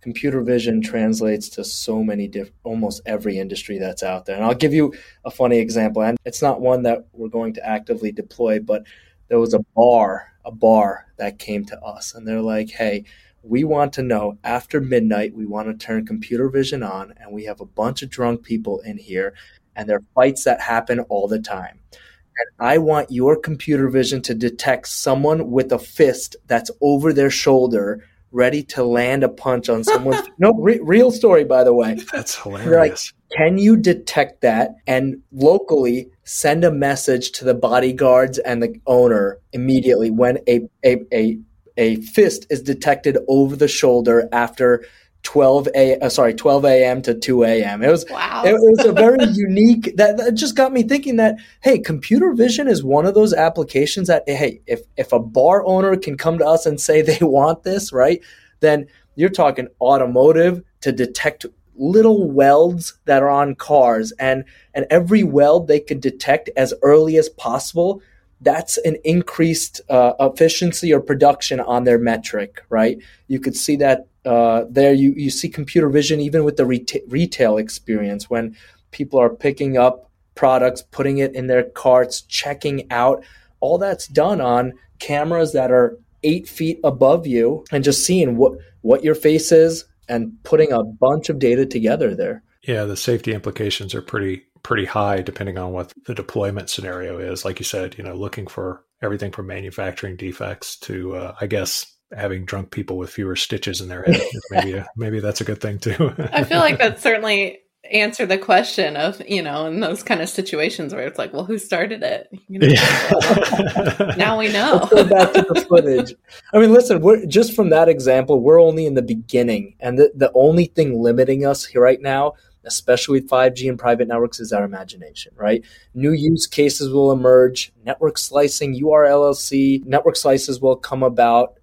computer 0.00 0.42
vision 0.42 0.82
translates 0.82 1.48
to 1.48 1.64
so 1.64 2.02
many 2.02 2.28
different, 2.28 2.56
almost 2.64 3.00
every 3.06 3.38
industry 3.38 3.78
that's 3.78 4.02
out 4.02 4.26
there. 4.26 4.36
And 4.36 4.44
I'll 4.44 4.54
give 4.54 4.74
you 4.74 4.92
a 5.24 5.30
funny 5.30 5.58
example. 5.58 6.02
And 6.02 6.18
it's 6.24 6.42
not 6.42 6.60
one 6.60 6.82
that 6.82 7.06
we're 7.12 7.28
going 7.28 7.54
to 7.54 7.66
actively 7.66 8.12
deploy, 8.12 8.58
but 8.58 8.84
there 9.28 9.38
was 9.38 9.54
a 9.54 9.64
bar, 9.74 10.28
a 10.44 10.50
bar 10.50 11.06
that 11.18 11.38
came 11.38 11.64
to 11.66 11.80
us 11.80 12.14
and 12.14 12.26
they're 12.26 12.42
like, 12.42 12.70
hey, 12.70 13.04
we 13.42 13.64
want 13.64 13.92
to 13.94 14.02
know 14.02 14.38
after 14.44 14.80
midnight, 14.80 15.34
we 15.34 15.46
want 15.46 15.68
to 15.68 15.86
turn 15.86 16.06
computer 16.06 16.48
vision 16.48 16.82
on, 16.82 17.14
and 17.18 17.32
we 17.32 17.44
have 17.44 17.60
a 17.60 17.66
bunch 17.66 18.02
of 18.02 18.10
drunk 18.10 18.42
people 18.42 18.80
in 18.80 18.98
here, 18.98 19.34
and 19.74 19.88
there 19.88 19.96
are 19.96 20.04
fights 20.14 20.44
that 20.44 20.60
happen 20.60 21.00
all 21.00 21.28
the 21.28 21.40
time. 21.40 21.80
And 21.94 22.66
I 22.66 22.78
want 22.78 23.10
your 23.10 23.36
computer 23.36 23.88
vision 23.88 24.22
to 24.22 24.34
detect 24.34 24.88
someone 24.88 25.50
with 25.50 25.72
a 25.72 25.78
fist 25.78 26.36
that's 26.46 26.70
over 26.80 27.12
their 27.12 27.30
shoulder 27.30 28.04
ready 28.30 28.62
to 28.62 28.82
land 28.82 29.22
a 29.22 29.28
punch 29.28 29.68
on 29.68 29.84
someone. 29.84 30.22
no 30.38 30.52
re- 30.54 30.80
real 30.82 31.10
story 31.10 31.44
by 31.44 31.62
the 31.62 31.74
way 31.74 31.98
that's 32.10 32.34
hilarious 32.34 33.12
like, 33.12 33.38
can 33.38 33.58
you 33.58 33.76
detect 33.76 34.40
that 34.40 34.70
and 34.86 35.22
locally 35.32 36.08
send 36.24 36.64
a 36.64 36.70
message 36.70 37.32
to 37.32 37.44
the 37.44 37.54
bodyguards 37.54 38.38
and 38.38 38.62
the 38.62 38.74
owner 38.86 39.38
immediately 39.52 40.10
when 40.10 40.38
a 40.48 40.66
a, 40.84 40.96
a, 41.12 41.38
a 41.76 41.96
fist 41.96 42.46
is 42.50 42.62
detected 42.62 43.18
over 43.28 43.56
the 43.56 43.68
shoulder 43.68 44.28
after 44.32 44.84
12 45.22 45.68
a 45.76 45.98
uh, 45.98 46.08
sorry 46.08 46.34
12 46.34 46.64
a.m 46.64 47.02
to 47.02 47.14
2 47.14 47.44
a.m 47.44 47.82
it 47.82 47.88
was 47.88 48.04
wow. 48.10 48.42
it, 48.44 48.54
it 48.54 48.60
was 48.60 48.84
a 48.84 48.92
very 48.92 49.24
unique 49.32 49.96
that, 49.96 50.16
that 50.16 50.34
just 50.34 50.56
got 50.56 50.72
me 50.72 50.82
thinking 50.82 51.16
that 51.16 51.36
hey 51.62 51.78
computer 51.78 52.32
vision 52.32 52.66
is 52.66 52.82
one 52.82 53.06
of 53.06 53.14
those 53.14 53.32
applications 53.32 54.08
that 54.08 54.24
hey 54.26 54.60
if 54.66 54.80
if 54.96 55.12
a 55.12 55.20
bar 55.20 55.64
owner 55.64 55.96
can 55.96 56.16
come 56.16 56.38
to 56.38 56.46
us 56.46 56.66
and 56.66 56.80
say 56.80 57.02
they 57.02 57.18
want 57.22 57.62
this 57.62 57.92
right 57.92 58.20
then 58.60 58.86
you're 59.14 59.28
talking 59.28 59.68
automotive 59.80 60.62
to 60.80 60.90
detect 60.90 61.46
little 61.76 62.30
welds 62.30 62.98
that 63.04 63.22
are 63.22 63.30
on 63.30 63.54
cars 63.54 64.12
and 64.18 64.44
and 64.74 64.86
every 64.90 65.22
weld 65.22 65.68
they 65.68 65.80
could 65.80 66.00
detect 66.00 66.50
as 66.56 66.74
early 66.82 67.16
as 67.16 67.28
possible 67.28 68.02
that's 68.42 68.76
an 68.78 68.96
increased 69.04 69.80
uh, 69.88 70.12
efficiency 70.20 70.92
or 70.92 71.00
production 71.00 71.60
on 71.60 71.84
their 71.84 71.98
metric, 71.98 72.64
right? 72.68 72.98
You 73.28 73.40
could 73.40 73.56
see 73.56 73.76
that 73.76 74.06
uh, 74.24 74.64
there. 74.68 74.92
You 74.92 75.14
you 75.16 75.30
see 75.30 75.48
computer 75.48 75.88
vision 75.88 76.20
even 76.20 76.44
with 76.44 76.56
the 76.56 76.64
reta- 76.64 77.02
retail 77.08 77.56
experience 77.56 78.28
when 78.28 78.56
people 78.90 79.18
are 79.20 79.30
picking 79.30 79.76
up 79.76 80.10
products, 80.34 80.82
putting 80.82 81.18
it 81.18 81.34
in 81.34 81.46
their 81.46 81.64
carts, 81.64 82.22
checking 82.22 82.90
out. 82.90 83.24
All 83.60 83.78
that's 83.78 84.08
done 84.08 84.40
on 84.40 84.72
cameras 84.98 85.52
that 85.52 85.70
are 85.70 85.96
eight 86.24 86.48
feet 86.48 86.80
above 86.82 87.26
you, 87.26 87.64
and 87.70 87.84
just 87.84 88.04
seeing 88.04 88.36
what 88.36 88.54
what 88.82 89.04
your 89.04 89.14
face 89.14 89.52
is 89.52 89.84
and 90.08 90.32
putting 90.42 90.72
a 90.72 90.82
bunch 90.82 91.28
of 91.28 91.38
data 91.38 91.64
together 91.64 92.14
there. 92.14 92.42
Yeah, 92.62 92.84
the 92.84 92.96
safety 92.96 93.32
implications 93.32 93.94
are 93.94 94.02
pretty 94.02 94.44
pretty 94.62 94.84
high 94.84 95.20
depending 95.22 95.58
on 95.58 95.72
what 95.72 95.92
the 96.06 96.14
deployment 96.14 96.70
scenario 96.70 97.18
is. 97.18 97.44
Like 97.44 97.58
you 97.58 97.64
said, 97.64 97.96
you 97.98 98.04
know, 98.04 98.14
looking 98.14 98.46
for 98.46 98.84
everything 99.00 99.32
from 99.32 99.46
manufacturing 99.46 100.16
defects 100.16 100.76
to, 100.80 101.16
uh, 101.16 101.34
I 101.40 101.46
guess, 101.46 101.86
having 102.16 102.44
drunk 102.44 102.70
people 102.70 102.98
with 102.98 103.10
fewer 103.10 103.36
stitches 103.36 103.80
in 103.80 103.88
their 103.88 104.02
head. 104.02 104.22
maybe, 104.50 104.78
uh, 104.78 104.84
maybe 104.96 105.20
that's 105.20 105.40
a 105.40 105.44
good 105.44 105.60
thing 105.60 105.78
too. 105.78 106.14
I 106.32 106.44
feel 106.44 106.60
like 106.60 106.78
that 106.78 107.00
certainly 107.00 107.62
answer 107.90 108.24
the 108.24 108.38
question 108.38 108.96
of 108.96 109.20
you 109.28 109.42
know 109.42 109.66
in 109.66 109.80
those 109.80 110.04
kind 110.04 110.22
of 110.22 110.28
situations 110.28 110.94
where 110.94 111.04
it's 111.04 111.18
like 111.18 111.32
well 111.32 111.44
who 111.44 111.58
started 111.58 112.02
it 112.02 112.28
you 112.48 112.58
know, 112.58 112.66
yeah. 112.68 114.14
now 114.16 114.38
we 114.38 114.52
know 114.52 114.78
Let's 114.82 114.94
go 114.94 115.04
back 115.04 115.32
to 115.32 115.42
the 115.42 115.60
footage 115.68 116.14
i 116.54 116.60
mean 116.60 116.72
listen 116.72 117.00
we're 117.00 117.26
just 117.26 117.54
from 117.54 117.70
that 117.70 117.88
example 117.88 118.40
we're 118.40 118.62
only 118.62 118.86
in 118.86 118.94
the 118.94 119.02
beginning 119.02 119.74
and 119.80 119.98
the, 119.98 120.12
the 120.14 120.30
only 120.32 120.66
thing 120.66 121.02
limiting 121.02 121.44
us 121.44 121.64
here 121.64 121.82
right 121.82 122.00
now 122.00 122.34
especially 122.64 123.20
with 123.20 123.30
5G 123.30 123.68
and 123.68 123.78
private 123.78 124.08
networks, 124.08 124.40
is 124.40 124.52
our 124.52 124.64
imagination, 124.64 125.32
right? 125.36 125.64
New 125.94 126.12
use 126.12 126.46
cases 126.46 126.92
will 126.92 127.12
emerge, 127.12 127.72
network 127.84 128.18
slicing, 128.18 128.80
URLLC, 128.80 129.84
network 129.84 130.16
slices 130.16 130.60
will 130.60 130.76
come 130.76 131.02
about, 131.02 131.54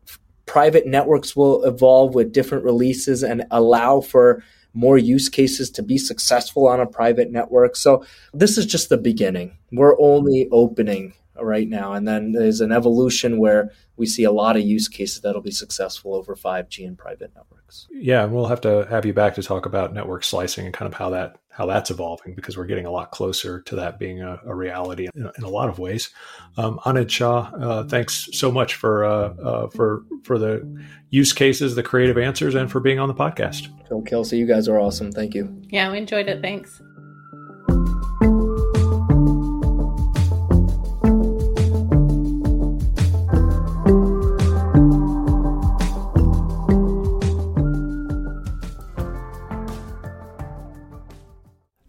private 0.45 0.87
networks 0.87 1.35
will 1.35 1.63
evolve 1.63 2.15
with 2.15 2.33
different 2.33 2.63
releases 2.63 3.23
and 3.23 3.45
allow 3.51 4.01
for 4.01 4.43
more 4.73 4.97
use 4.97 5.29
cases 5.29 5.69
to 5.71 5.83
be 5.83 5.97
successful 5.97 6.67
on 6.67 6.79
a 6.79 6.85
private 6.85 7.31
network. 7.31 7.75
So 7.75 8.05
this 8.33 8.57
is 8.57 8.65
just 8.65 8.89
the 8.89 8.97
beginning. 8.97 9.57
We're 9.71 9.99
only 9.99 10.47
opening 10.51 11.13
right 11.43 11.67
now. 11.67 11.93
And 11.93 12.07
then 12.07 12.31
there's 12.31 12.61
an 12.61 12.71
evolution 12.71 13.39
where 13.39 13.71
we 13.97 14.05
see 14.05 14.23
a 14.23 14.31
lot 14.31 14.55
of 14.55 14.63
use 14.63 14.87
cases 14.87 15.21
that'll 15.21 15.41
be 15.41 15.51
successful 15.51 16.15
over 16.15 16.35
5G 16.35 16.87
and 16.87 16.97
private 16.97 17.31
networks. 17.35 17.87
Yeah, 17.91 18.23
and 18.23 18.33
we'll 18.33 18.47
have 18.47 18.61
to 18.61 18.87
have 18.89 19.05
you 19.05 19.13
back 19.13 19.35
to 19.35 19.43
talk 19.43 19.65
about 19.65 19.93
network 19.93 20.23
slicing 20.23 20.65
and 20.65 20.73
kind 20.73 20.91
of 20.91 20.97
how 20.97 21.11
that 21.11 21.39
how 21.59 21.65
that's 21.65 21.91
evolving 21.91 22.33
because 22.35 22.57
we're 22.57 22.65
getting 22.65 22.85
a 22.85 22.91
lot 22.91 23.11
closer 23.11 23.59
to 23.63 23.75
that 23.75 23.99
being 23.99 24.21
a, 24.21 24.39
a 24.45 24.55
reality 24.55 25.09
in, 25.13 25.29
in, 25.37 25.43
a 25.43 25.49
lot 25.49 25.67
of 25.67 25.77
ways. 25.77 26.09
Um, 26.55 26.79
Anand 26.85 27.09
Shah, 27.09 27.51
uh, 27.53 27.83
thanks 27.83 28.29
so 28.31 28.49
much 28.49 28.75
for 28.75 29.03
uh, 29.03 29.33
uh, 29.33 29.69
for 29.69 30.03
for 30.23 30.39
the 30.39 30.81
use 31.09 31.33
cases, 31.33 31.75
the 31.75 31.83
creative 31.83 32.17
answers, 32.17 32.55
and 32.55 32.71
for 32.71 32.79
being 32.79 32.97
on 32.97 33.09
the 33.09 33.13
podcast. 33.13 33.67
Phil 33.89 34.01
Kelsey, 34.03 34.37
you 34.37 34.45
guys 34.45 34.69
are 34.69 34.79
awesome. 34.79 35.11
Thank 35.11 35.35
you. 35.35 35.61
Yeah, 35.67 35.91
we 35.91 35.97
enjoyed 35.97 36.29
it. 36.29 36.41
Thanks. 36.41 36.81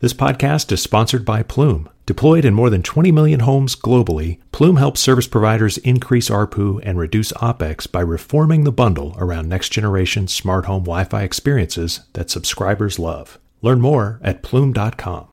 This 0.01 0.15
podcast 0.15 0.73
is 0.73 0.81
sponsored 0.81 1.27
by 1.27 1.43
Plume. 1.43 1.87
Deployed 2.07 2.47
in 2.47 2.55
more 2.55 2.71
than 2.71 2.83
20 2.83 3.13
million 3.13 3.41
homes 3.41 3.77
globally, 3.77 4.39
Plume 4.51 4.77
helps 4.77 4.99
service 4.99 5.27
providers 5.27 5.77
increase 5.77 6.31
ARPU 6.31 6.81
and 6.83 6.99
reduce 6.99 7.33
OPEX 7.33 7.93
by 7.93 8.01
reforming 8.01 8.65
the 8.65 8.73
bundle 8.73 9.15
around 9.19 9.51
next 9.51 9.69
generation 9.69 10.27
smart 10.27 10.65
home 10.65 10.85
Wi 10.85 11.05
Fi 11.05 11.23
experiences 11.23 12.01
that 12.15 12.31
subscribers 12.31 12.99
love. 12.99 13.39
Learn 13.61 13.83
more 13.83 14.19
at 14.23 14.43
plume.com. 14.43 15.29